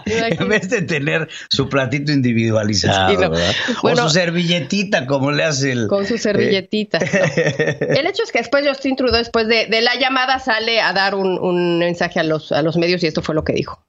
en 0.07 0.49
vez 0.49 0.69
de 0.69 0.83
tener 0.83 1.29
su 1.49 1.69
platito 1.69 2.13
individualizado, 2.13 3.31
¿verdad? 3.31 3.55
o 3.83 3.97
su 3.97 4.11
servilletita, 4.11 5.07
como 5.07 5.33
le 5.33 5.45
hace 5.45 5.73
el... 5.73 5.89
Con 5.89 6.07
su 6.07 6.19
servilletita. 6.19 6.99
El 7.81 8.07
hecho 8.07 8.23
es 8.23 8.31
que 8.31 8.39
después 8.39 8.67
Justin 8.67 8.97
Trudeau, 8.97 9.19
después 9.19 9.49
de, 9.49 9.67
de 9.67 9.81
la 9.81 9.95
llamada, 9.97 10.39
sale 10.39 10.81
a 10.81 10.93
dar 10.93 11.15
un, 11.15 11.39
un 11.39 11.79
mensaje 11.79 12.21
a 12.21 12.23
los, 12.23 12.53
a 12.53 12.63
los 12.63 12.77
medios 12.77 13.03
y 13.03 13.07
esto 13.07 13.23
fue 13.23 13.35
lo 13.35 13.45
que 13.45 13.55
dijo. 13.55 13.83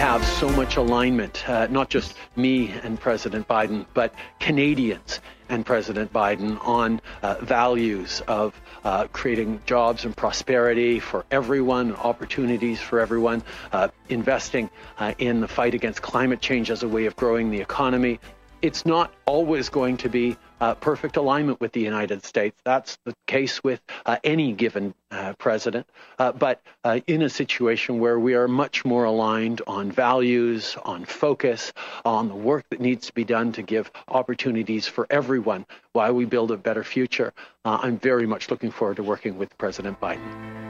Have 0.00 0.24
so 0.24 0.48
much 0.48 0.76
alignment, 0.76 1.46
uh, 1.46 1.66
not 1.66 1.90
just 1.90 2.16
me 2.34 2.70
and 2.84 2.98
President 2.98 3.46
Biden, 3.46 3.84
but 3.92 4.14
Canadians 4.38 5.20
and 5.50 5.66
President 5.66 6.10
Biden 6.10 6.58
on 6.66 7.02
uh, 7.20 7.34
values 7.42 8.22
of 8.26 8.58
uh, 8.82 9.08
creating 9.08 9.60
jobs 9.66 10.06
and 10.06 10.16
prosperity 10.16 11.00
for 11.00 11.26
everyone, 11.30 11.94
opportunities 11.96 12.80
for 12.80 12.98
everyone, 12.98 13.42
uh, 13.72 13.88
investing 14.08 14.70
uh, 14.98 15.12
in 15.18 15.42
the 15.42 15.48
fight 15.48 15.74
against 15.74 16.00
climate 16.00 16.40
change 16.40 16.70
as 16.70 16.82
a 16.82 16.88
way 16.88 17.04
of 17.04 17.14
growing 17.16 17.50
the 17.50 17.60
economy. 17.60 18.18
It's 18.62 18.84
not 18.84 19.12
always 19.24 19.70
going 19.70 19.96
to 19.98 20.10
be 20.10 20.36
uh, 20.60 20.74
perfect 20.74 21.16
alignment 21.16 21.60
with 21.60 21.72
the 21.72 21.80
United 21.80 22.24
States. 22.24 22.60
That's 22.62 22.98
the 23.06 23.14
case 23.26 23.64
with 23.64 23.80
uh, 24.04 24.18
any 24.22 24.52
given 24.52 24.92
uh, 25.10 25.32
president. 25.38 25.86
Uh, 26.18 26.32
but 26.32 26.60
uh, 26.84 27.00
in 27.06 27.22
a 27.22 27.30
situation 27.30 28.00
where 28.00 28.18
we 28.18 28.34
are 28.34 28.46
much 28.46 28.84
more 28.84 29.04
aligned 29.04 29.62
on 29.66 29.90
values, 29.90 30.76
on 30.84 31.06
focus, 31.06 31.72
on 32.04 32.28
the 32.28 32.34
work 32.34 32.66
that 32.68 32.80
needs 32.80 33.06
to 33.06 33.14
be 33.14 33.24
done 33.24 33.52
to 33.52 33.62
give 33.62 33.90
opportunities 34.08 34.86
for 34.86 35.06
everyone 35.08 35.64
while 35.92 36.12
we 36.12 36.26
build 36.26 36.50
a 36.50 36.58
better 36.58 36.84
future, 36.84 37.32
uh, 37.64 37.78
I'm 37.80 37.98
very 37.98 38.26
much 38.26 38.50
looking 38.50 38.70
forward 38.70 38.96
to 38.96 39.02
working 39.02 39.38
with 39.38 39.56
President 39.56 39.98
Biden. 40.00 40.60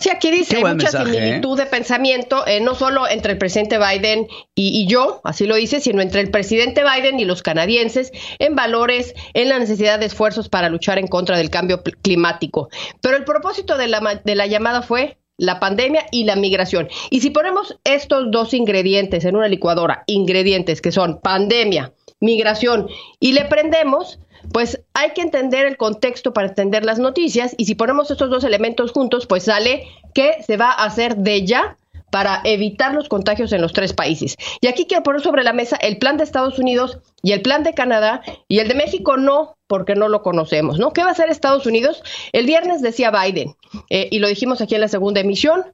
Sí, 0.00 0.08
aquí 0.08 0.30
dice 0.30 0.56
hay 0.56 0.62
mucha 0.62 0.76
mensaje, 0.76 1.12
similitud 1.12 1.60
¿eh? 1.60 1.64
de 1.64 1.70
pensamiento, 1.70 2.46
eh, 2.46 2.60
no 2.60 2.74
solo 2.74 3.06
entre 3.06 3.32
el 3.32 3.38
presidente 3.38 3.78
Biden 3.78 4.26
y, 4.54 4.80
y, 4.80 4.86
yo, 4.86 5.20
así 5.24 5.46
lo 5.46 5.56
dice, 5.56 5.78
sino 5.80 6.00
entre 6.00 6.22
el 6.22 6.30
presidente 6.30 6.82
Biden 6.82 7.20
y 7.20 7.26
los 7.26 7.42
canadienses 7.42 8.10
en 8.38 8.56
valores, 8.56 9.14
en 9.34 9.50
la 9.50 9.58
necesidad 9.58 9.98
de 9.98 10.06
esfuerzos 10.06 10.48
para 10.48 10.70
luchar 10.70 10.98
en 10.98 11.06
contra 11.06 11.36
del 11.36 11.50
cambio 11.50 11.82
climático. 11.82 12.70
Pero 13.02 13.18
el 13.18 13.24
propósito 13.24 13.76
de 13.76 13.88
la, 13.88 14.22
de 14.24 14.34
la 14.34 14.46
llamada 14.46 14.80
fue 14.80 15.18
la 15.36 15.60
pandemia 15.60 16.06
y 16.10 16.24
la 16.24 16.36
migración. 16.36 16.88
Y 17.10 17.20
si 17.20 17.30
ponemos 17.30 17.78
estos 17.84 18.30
dos 18.30 18.54
ingredientes 18.54 19.26
en 19.26 19.36
una 19.36 19.48
licuadora, 19.48 20.04
ingredientes 20.06 20.80
que 20.80 20.92
son 20.92 21.20
pandemia, 21.20 21.92
migración, 22.20 22.88
y 23.18 23.32
le 23.32 23.44
prendemos, 23.44 24.18
pues 24.52 24.80
hay 24.94 25.10
que 25.10 25.22
entender 25.22 25.66
el 25.66 25.76
contexto 25.76 26.32
para 26.32 26.48
entender 26.48 26.84
las 26.84 26.98
noticias 26.98 27.54
y 27.56 27.66
si 27.66 27.74
ponemos 27.74 28.10
estos 28.10 28.30
dos 28.30 28.44
elementos 28.44 28.92
juntos, 28.92 29.26
pues 29.26 29.44
sale 29.44 29.86
que 30.14 30.42
se 30.46 30.56
va 30.56 30.70
a 30.70 30.84
hacer 30.84 31.16
de 31.16 31.46
ya 31.46 31.76
para 32.10 32.40
evitar 32.44 32.92
los 32.92 33.08
contagios 33.08 33.52
en 33.52 33.62
los 33.62 33.72
tres 33.72 33.92
países. 33.92 34.36
Y 34.60 34.66
aquí 34.66 34.86
quiero 34.86 35.02
poner 35.02 35.22
sobre 35.22 35.44
la 35.44 35.52
mesa 35.52 35.76
el 35.76 35.98
plan 35.98 36.16
de 36.16 36.24
Estados 36.24 36.58
Unidos 36.58 36.98
y 37.22 37.32
el 37.32 37.42
plan 37.42 37.62
de 37.62 37.72
Canadá 37.72 38.22
y 38.48 38.58
el 38.58 38.68
de 38.68 38.74
México 38.74 39.16
no, 39.16 39.56
porque 39.68 39.94
no 39.94 40.08
lo 40.08 40.22
conocemos, 40.22 40.78
¿no? 40.78 40.92
¿Qué 40.92 41.02
va 41.02 41.10
a 41.10 41.12
hacer 41.12 41.30
Estados 41.30 41.66
Unidos? 41.66 42.02
El 42.32 42.46
viernes 42.46 42.82
decía 42.82 43.12
Biden, 43.12 43.54
eh, 43.88 44.08
y 44.10 44.18
lo 44.18 44.28
dijimos 44.28 44.60
aquí 44.60 44.74
en 44.74 44.80
la 44.80 44.88
segunda 44.88 45.20
emisión, 45.20 45.72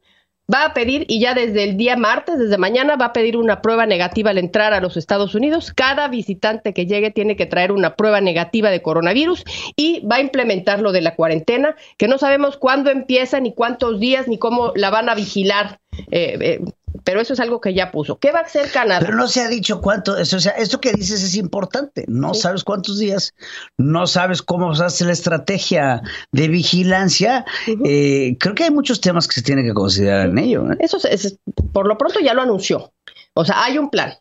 va 0.53 0.65
a 0.65 0.75
pedir, 0.75 1.05
y 1.09 1.21
ya 1.21 1.35
desde 1.35 1.65
el 1.65 1.77
día 1.77 1.97
martes, 1.97 2.39
desde 2.39 2.59
mañana, 2.59 2.97
va 2.97 3.07
a 3.07 3.13
pedir 3.13 3.37
una 3.37 3.63
prueba 3.63 3.87
negativa 3.87 4.31
al 4.31 4.39
entrar 4.39 4.73
a 4.73 4.81
los 4.81 4.97
Estados 4.97 5.35
Unidos. 5.35 5.73
Cada 5.75 6.09
visitante 6.09 6.73
que 6.73 6.87
llegue 6.87 7.11
tiene 7.11 7.37
que 7.37 7.47
traer 7.47 7.73
una 7.73 7.97
prueba 7.97 8.21
negativa 8.21 8.71
de 8.71 8.83
coronavirus 8.83 9.45
y 9.77 10.01
va 10.07 10.17
a 10.17 10.21
implementar 10.21 10.81
lo 10.81 10.93
de 10.93 11.01
la 11.01 11.15
cuarentena, 11.15 11.77
que 11.99 12.09
no 12.09 12.19
sabemos 12.19 12.57
cuándo 12.57 12.91
empieza, 12.91 13.41
ni 13.41 13.55
cuántos 13.55 13.99
días, 13.99 14.29
ni 14.29 14.39
cómo 14.39 14.73
la 14.77 14.91
van 14.91 15.09
a 15.09 15.15
vigilar. 15.15 15.81
Eh, 16.11 16.39
eh, 16.41 16.61
pero 17.07 17.21
eso 17.21 17.35
es 17.35 17.41
algo 17.41 17.61
que 17.61 17.73
ya 17.73 17.93
puso. 17.93 18.19
¿Qué 18.19 18.33
va 18.33 18.41
a 18.41 18.43
hacer 18.43 18.69
Canadá? 18.73 18.99
Pero 18.99 19.17
no 19.17 19.29
se 19.29 19.41
ha 19.41 19.49
dicho 19.49 19.81
cuánto, 19.81 20.15
o 20.15 20.25
sea, 20.25 20.51
esto 20.53 20.81
que 20.81 20.93
dices 20.93 21.23
es 21.23 21.37
importante. 21.37 22.05
No 22.09 22.35
sabes 22.35 22.65
cuántos 22.65 22.99
días, 22.99 23.33
no 23.79 24.09
sabes 24.09 24.43
cómo 24.43 24.75
se 24.75 24.85
hace 24.85 25.05
la 25.05 25.13
estrategia 25.13 26.03
de 26.33 26.49
vigilancia. 26.49 27.45
eh, 27.85 28.37
creo 28.41 28.57
que 28.57 28.65
hay 28.65 28.73
muchos 28.73 29.01
temas 29.01 29.29
que 29.29 29.35
se 29.35 29.43
tienen 29.43 29.65
que 29.65 29.73
considerar 29.73 30.31
en 30.31 30.39
ello. 30.39 30.73
¿eh? 30.73 30.79
Eso 30.81 30.99
es, 31.09 31.39
por 31.73 31.87
lo 31.87 31.97
pronto 31.97 32.19
ya 32.19 32.35
lo 32.35 32.43
anunció. 32.43 32.93
O 33.35 33.45
sea, 33.45 33.63
hay 33.63 33.79
un 33.79 33.89
plan. 33.89 34.15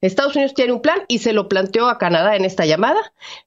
Estados 0.00 0.36
Unidos 0.36 0.54
tiene 0.54 0.72
un 0.72 0.80
plan 0.80 1.00
y 1.08 1.18
se 1.18 1.32
lo 1.32 1.48
planteó 1.48 1.88
a 1.88 1.98
Canadá 1.98 2.36
en 2.36 2.44
esta 2.44 2.64
llamada. 2.66 3.00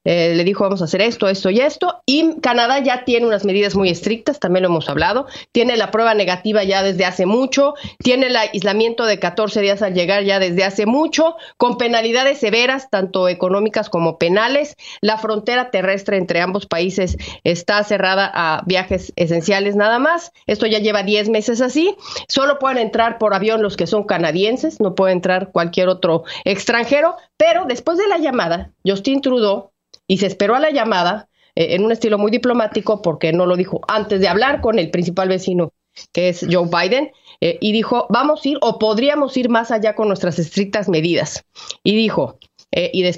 Eh, 0.04 0.34
le 0.36 0.44
dijo 0.44 0.66
vamos 0.66 0.82
a 0.82 0.86
hacer 0.86 1.02
esto, 1.02 1.30
esto 1.30 1.50
y 1.50 1.62
esto. 1.62 2.02
Y 2.06 2.40
Canadá 2.42 2.80
ya 2.80 3.06
tiene 3.06 3.26
unas 3.26 3.46
medidas 3.46 3.76
muy 3.76 3.90
estrictas, 3.90 4.40
también 4.40 4.64
lo 4.64 4.70
hemos 4.70 4.90
hablado. 4.90 5.28
Tiene 5.54 5.78
la 5.78 5.92
prueba 5.92 6.14
negativa 6.14 6.64
ya 6.64 6.84
desde 6.84 7.06
hace 7.06 7.26
mucho. 7.26 7.76
Tiene 8.00 8.28
el 8.28 8.36
aislamiento 8.36 9.06
de 9.06 9.18
14 9.18 9.62
días 9.62 9.82
al 9.82 9.94
llegar 9.94 10.24
ya 10.24 10.40
desde 10.40 10.66
hace 10.66 10.86
mucho, 10.86 11.36
con 11.56 11.78
penalidades 11.78 12.40
severas, 12.40 12.90
tanto 12.90 13.30
económicas 13.30 13.90
como 13.90 14.18
penales. 14.18 14.76
La 15.00 15.18
frontera 15.18 15.72
terrestre 15.72 16.18
entre 16.18 16.42
ambos 16.42 16.66
países 16.66 17.18
está 17.46 17.82
cerrada 17.86 18.30
a 18.34 18.64
viajes 18.66 19.14
esenciales 19.16 19.78
nada 19.78 20.00
más. 20.00 20.34
Esto 20.48 20.66
ya 20.66 20.80
lleva 20.80 21.04
10 21.04 21.30
meses 21.30 21.62
así. 21.62 21.96
Solo 22.28 22.60
pueden 22.60 22.78
entrar 22.78 23.20
por 23.20 23.34
avión 23.34 23.62
los 23.62 23.78
que 23.78 23.88
son 23.88 24.04
canadienses, 24.04 24.82
no 24.82 24.96
puede 24.96 25.14
entrar 25.14 25.52
cualquier 25.52 25.88
otro 25.88 26.24
extranjero, 26.46 27.16
pero 27.38 27.66
después 27.66 27.98
de 27.98 28.08
la 28.08 28.18
llamada, 28.18 28.72
Justin 28.86 29.22
Trudeau, 29.22 29.72
y 30.08 30.18
se 30.18 30.28
esperó 30.28 30.56
a 30.56 30.60
la 30.60 30.72
llamada 30.72 31.30
eh, 31.56 31.76
en 31.76 31.84
un 31.84 31.92
estilo 31.92 32.18
muy 32.18 32.32
diplomático, 32.32 33.02
porque 33.02 33.34
no 33.34 33.46
lo 33.46 33.56
dijo 33.56 33.82
antes 33.88 34.20
de 34.20 34.28
hablar 34.28 34.62
con 34.62 34.80
el 34.80 34.90
principal 34.90 35.30
vecino, 35.30 35.74
que 36.14 36.30
es 36.30 36.46
Joe 36.50 36.68
Biden, 36.68 37.12
eh, 37.42 37.58
y 37.60 37.72
dijo, 37.72 38.08
vamos 38.10 38.46
a 38.46 38.50
ir 38.50 38.58
o 38.62 38.80
podríamos 38.80 39.36
ir 39.38 39.50
más 39.50 39.72
allá 39.72 39.96
con 39.96 40.08
nuestras 40.08 40.40
estrictas 40.40 40.90
medidas. 40.90 41.44
Y 41.84 41.96
dijo, 41.96 42.38
eh, 42.72 42.92
y 42.94 43.10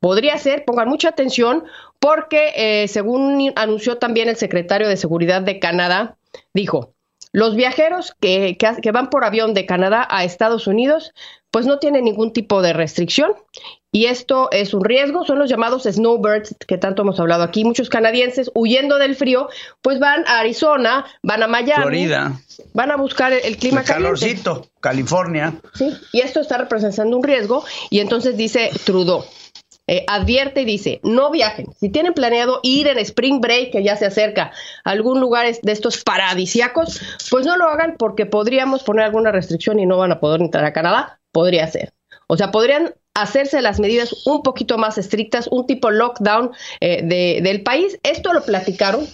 podría 0.00 0.38
ser, 0.38 0.64
pongan 0.64 0.88
mucha 0.88 1.08
atención, 1.08 1.64
porque 1.98 2.86
según 2.88 3.52
anunció 3.56 3.98
también 3.98 4.28
el 4.28 4.36
secretario 4.36 4.88
de 4.88 4.96
Seguridad 4.96 5.42
de 5.42 5.58
Canadá, 5.58 6.18
dijo, 6.52 6.94
los 7.32 7.56
viajeros 7.56 8.14
que, 8.20 8.56
que, 8.56 8.92
van 8.92 9.10
por 9.10 9.24
avión 9.24 9.52
de 9.52 9.66
Canadá 9.66 10.06
a 10.08 10.24
Estados 10.24 10.66
Unidos, 10.66 11.12
pues 11.56 11.64
no 11.64 11.78
tienen 11.78 12.04
ningún 12.04 12.34
tipo 12.34 12.60
de 12.60 12.74
restricción. 12.74 13.32
Y 13.90 14.08
esto 14.08 14.50
es 14.52 14.74
un 14.74 14.84
riesgo, 14.84 15.24
son 15.24 15.38
los 15.38 15.48
llamados 15.48 15.84
snowbirds 15.84 16.54
que 16.68 16.76
tanto 16.76 17.00
hemos 17.00 17.18
hablado 17.18 17.44
aquí. 17.44 17.64
Muchos 17.64 17.88
canadienses 17.88 18.50
huyendo 18.52 18.98
del 18.98 19.16
frío, 19.16 19.48
pues 19.80 19.98
van 19.98 20.26
a 20.26 20.40
Arizona, 20.40 21.06
van 21.22 21.42
a 21.42 21.46
Miami, 21.46 21.80
Florida, 21.80 22.38
van 22.74 22.90
a 22.90 22.96
buscar 22.96 23.32
el, 23.32 23.40
el 23.42 23.56
clima 23.56 23.80
el 23.80 23.86
calorcito, 23.86 24.50
caliente. 24.50 24.80
California. 24.80 25.54
Sí, 25.72 25.96
y 26.12 26.20
esto 26.20 26.40
está 26.40 26.58
representando 26.58 27.16
un 27.16 27.22
riesgo. 27.22 27.64
Y 27.88 28.00
entonces 28.00 28.36
dice 28.36 28.70
Trudeau, 28.84 29.24
eh, 29.88 30.04
advierte 30.08 30.60
y 30.60 30.64
dice, 30.66 31.00
no 31.04 31.30
viajen. 31.30 31.68
Si 31.80 31.88
tienen 31.88 32.12
planeado 32.12 32.60
ir 32.64 32.88
en 32.88 32.98
Spring 32.98 33.40
Break, 33.40 33.70
que 33.70 33.82
ya 33.82 33.96
se 33.96 34.04
acerca 34.04 34.52
a 34.84 34.90
algún 34.90 35.20
lugar 35.20 35.46
de 35.46 35.72
estos 35.72 36.02
paradisiacos, 36.02 37.00
pues 37.30 37.46
no 37.46 37.56
lo 37.56 37.66
hagan 37.68 37.94
porque 37.96 38.26
podríamos 38.26 38.82
poner 38.82 39.06
alguna 39.06 39.32
restricción 39.32 39.78
y 39.78 39.86
no 39.86 39.96
van 39.96 40.12
a 40.12 40.20
poder 40.20 40.42
entrar 40.42 40.66
a 40.66 40.74
Canadá. 40.74 41.20
Podría 41.36 41.66
ser. 41.66 41.92
O 42.28 42.38
sea, 42.38 42.50
podrían 42.50 42.94
hacerse 43.12 43.60
las 43.60 43.78
medidas 43.78 44.26
un 44.26 44.42
poquito 44.42 44.78
más 44.78 44.96
estrictas, 44.96 45.48
un 45.50 45.66
tipo 45.66 45.90
lockdown 45.90 46.52
eh, 46.80 47.02
de, 47.02 47.40
del 47.42 47.62
país. 47.62 47.98
Esto 48.02 48.32
lo 48.32 48.42
platicaron 48.42 49.06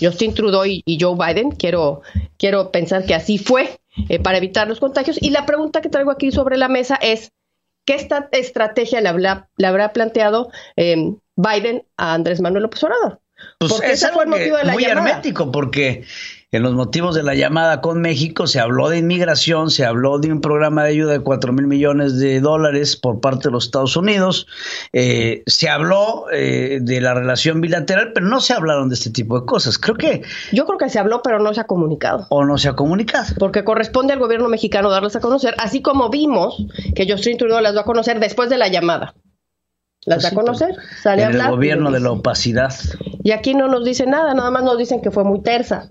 Justin 0.00 0.34
Trudeau 0.34 0.64
y, 0.64 0.84
y 0.86 0.98
Joe 1.00 1.16
Biden. 1.16 1.50
Quiero, 1.50 2.02
quiero 2.38 2.70
pensar 2.70 3.04
que 3.06 3.14
así 3.16 3.38
fue 3.38 3.80
eh, 4.08 4.20
para 4.20 4.38
evitar 4.38 4.68
los 4.68 4.78
contagios. 4.78 5.20
Y 5.20 5.30
la 5.30 5.46
pregunta 5.46 5.80
que 5.80 5.88
traigo 5.88 6.12
aquí 6.12 6.30
sobre 6.30 6.58
la 6.58 6.68
mesa 6.68 6.94
es, 7.02 7.32
¿Qué 7.84 7.94
esta 7.94 8.28
estrategia 8.30 9.00
le 9.00 9.08
habrá, 9.08 9.48
le 9.56 9.66
habrá 9.66 9.92
planteado 9.92 10.50
eh, 10.76 10.96
Biden 11.36 11.84
a 11.96 12.14
Andrés 12.14 12.40
Manuel 12.40 12.62
López 12.62 12.82
Obrador? 12.84 13.20
Pues 13.58 13.72
porque 13.72 13.92
ese 13.92 14.08
fue 14.08 14.24
el 14.24 14.30
motivo 14.30 14.56
de 14.56 14.64
la 14.64 14.72
muy 14.72 14.84
llamada. 14.84 15.10
hermético, 15.10 15.50
porque 15.50 16.04
en 16.56 16.62
los 16.62 16.74
motivos 16.74 17.14
de 17.14 17.22
la 17.22 17.34
llamada 17.34 17.80
con 17.80 18.00
México 18.00 18.46
se 18.46 18.60
habló 18.60 18.88
de 18.88 18.98
inmigración, 18.98 19.70
se 19.70 19.84
habló 19.84 20.18
de 20.18 20.32
un 20.32 20.40
programa 20.40 20.84
de 20.84 20.90
ayuda 20.90 21.12
de 21.12 21.20
4 21.20 21.52
mil 21.52 21.66
millones 21.66 22.18
de 22.18 22.40
dólares 22.40 22.96
por 22.96 23.20
parte 23.20 23.48
de 23.48 23.52
los 23.52 23.64
Estados 23.64 23.96
Unidos, 23.96 24.46
eh, 24.92 25.42
se 25.46 25.68
habló 25.68 26.26
eh, 26.32 26.78
de 26.80 27.00
la 27.00 27.14
relación 27.14 27.60
bilateral, 27.60 28.12
pero 28.14 28.26
no 28.26 28.40
se 28.40 28.52
hablaron 28.52 28.88
de 28.88 28.94
este 28.94 29.10
tipo 29.10 29.40
de 29.40 29.46
cosas. 29.46 29.78
Creo 29.78 29.96
que... 29.96 30.22
Yo 30.52 30.64
creo 30.66 30.78
que 30.78 30.88
se 30.90 30.98
habló, 30.98 31.22
pero 31.22 31.40
no 31.40 31.52
se 31.54 31.60
ha 31.60 31.64
comunicado. 31.64 32.26
O 32.30 32.44
no 32.44 32.56
se 32.56 32.68
ha 32.68 32.76
comunicado. 32.76 33.34
Porque 33.38 33.64
corresponde 33.64 34.12
al 34.12 34.18
gobierno 34.18 34.48
mexicano 34.48 34.90
darles 34.90 35.16
a 35.16 35.20
conocer, 35.20 35.54
así 35.58 35.82
como 35.82 36.08
vimos 36.10 36.66
que 36.94 37.10
Justin 37.10 37.36
Trudeau 37.36 37.60
las 37.60 37.74
va 37.74 37.80
a 37.80 37.84
conocer 37.84 38.20
después 38.20 38.48
de 38.48 38.58
la 38.58 38.68
llamada 38.68 39.14
las 40.06 40.22
da 40.22 40.28
a 40.28 40.32
conocer, 40.32 40.76
sale 41.02 41.22
en 41.22 41.28
a 41.28 41.30
hablar. 41.30 41.46
el 41.46 41.52
gobierno 41.52 41.90
de 41.90 42.00
la 42.00 42.10
opacidad. 42.10 42.74
Y 43.22 43.30
aquí 43.30 43.54
no 43.54 43.68
nos 43.68 43.84
dice 43.84 44.06
nada, 44.06 44.34
nada 44.34 44.50
más 44.50 44.62
nos 44.62 44.78
dicen 44.78 45.00
que 45.00 45.10
fue 45.10 45.24
muy 45.24 45.42
tersa. 45.42 45.90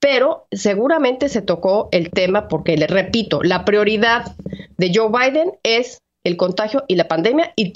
Pero 0.00 0.46
seguramente 0.50 1.28
se 1.28 1.42
tocó 1.42 1.88
el 1.92 2.10
tema 2.10 2.48
porque, 2.48 2.76
le 2.76 2.86
repito, 2.86 3.42
la 3.42 3.64
prioridad 3.64 4.34
de 4.78 4.90
Joe 4.94 5.10
Biden 5.10 5.52
es 5.62 6.02
el 6.24 6.36
contagio 6.36 6.84
y 6.88 6.96
la 6.96 7.06
pandemia 7.06 7.52
y 7.54 7.74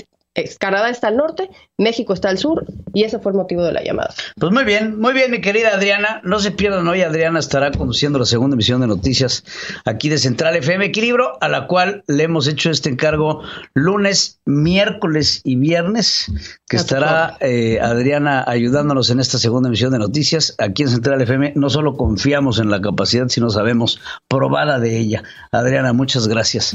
Canadá 0.58 0.90
está 0.90 1.08
al 1.08 1.16
norte, 1.16 1.48
México 1.78 2.12
está 2.12 2.28
al 2.28 2.38
sur 2.38 2.64
y 2.92 3.04
ese 3.04 3.18
fue 3.20 3.32
el 3.32 3.38
motivo 3.38 3.62
de 3.62 3.72
la 3.72 3.82
llamada. 3.82 4.14
Pues 4.38 4.52
muy 4.52 4.64
bien, 4.64 4.98
muy 4.98 5.12
bien 5.12 5.30
mi 5.30 5.40
querida 5.40 5.74
Adriana. 5.74 6.20
No 6.24 6.40
se 6.40 6.50
pierdan 6.50 6.86
hoy, 6.88 7.02
Adriana 7.02 7.38
estará 7.38 7.70
conduciendo 7.70 8.18
la 8.18 8.24
segunda 8.24 8.54
emisión 8.54 8.80
de 8.80 8.88
noticias 8.88 9.44
aquí 9.84 10.08
de 10.08 10.18
Central 10.18 10.56
FM 10.56 10.86
Equilibrio, 10.86 11.32
a 11.40 11.48
la 11.48 11.66
cual 11.66 12.02
le 12.08 12.24
hemos 12.24 12.48
hecho 12.48 12.70
este 12.70 12.90
encargo 12.90 13.42
lunes, 13.74 14.40
miércoles 14.44 15.40
y 15.44 15.56
viernes, 15.56 16.26
que 16.68 16.76
estará 16.76 17.36
eh, 17.40 17.78
Adriana 17.80 18.44
ayudándonos 18.46 19.10
en 19.10 19.20
esta 19.20 19.38
segunda 19.38 19.68
emisión 19.68 19.92
de 19.92 19.98
noticias 19.98 20.54
aquí 20.58 20.82
en 20.82 20.88
Central 20.88 21.22
FM. 21.22 21.52
No 21.54 21.70
solo 21.70 21.96
confiamos 21.96 22.58
en 22.58 22.70
la 22.70 22.80
capacidad, 22.80 23.28
sino 23.28 23.50
sabemos 23.50 24.00
probada 24.28 24.80
de 24.80 24.98
ella. 24.98 25.22
Adriana, 25.52 25.92
muchas 25.92 26.26
gracias. 26.26 26.74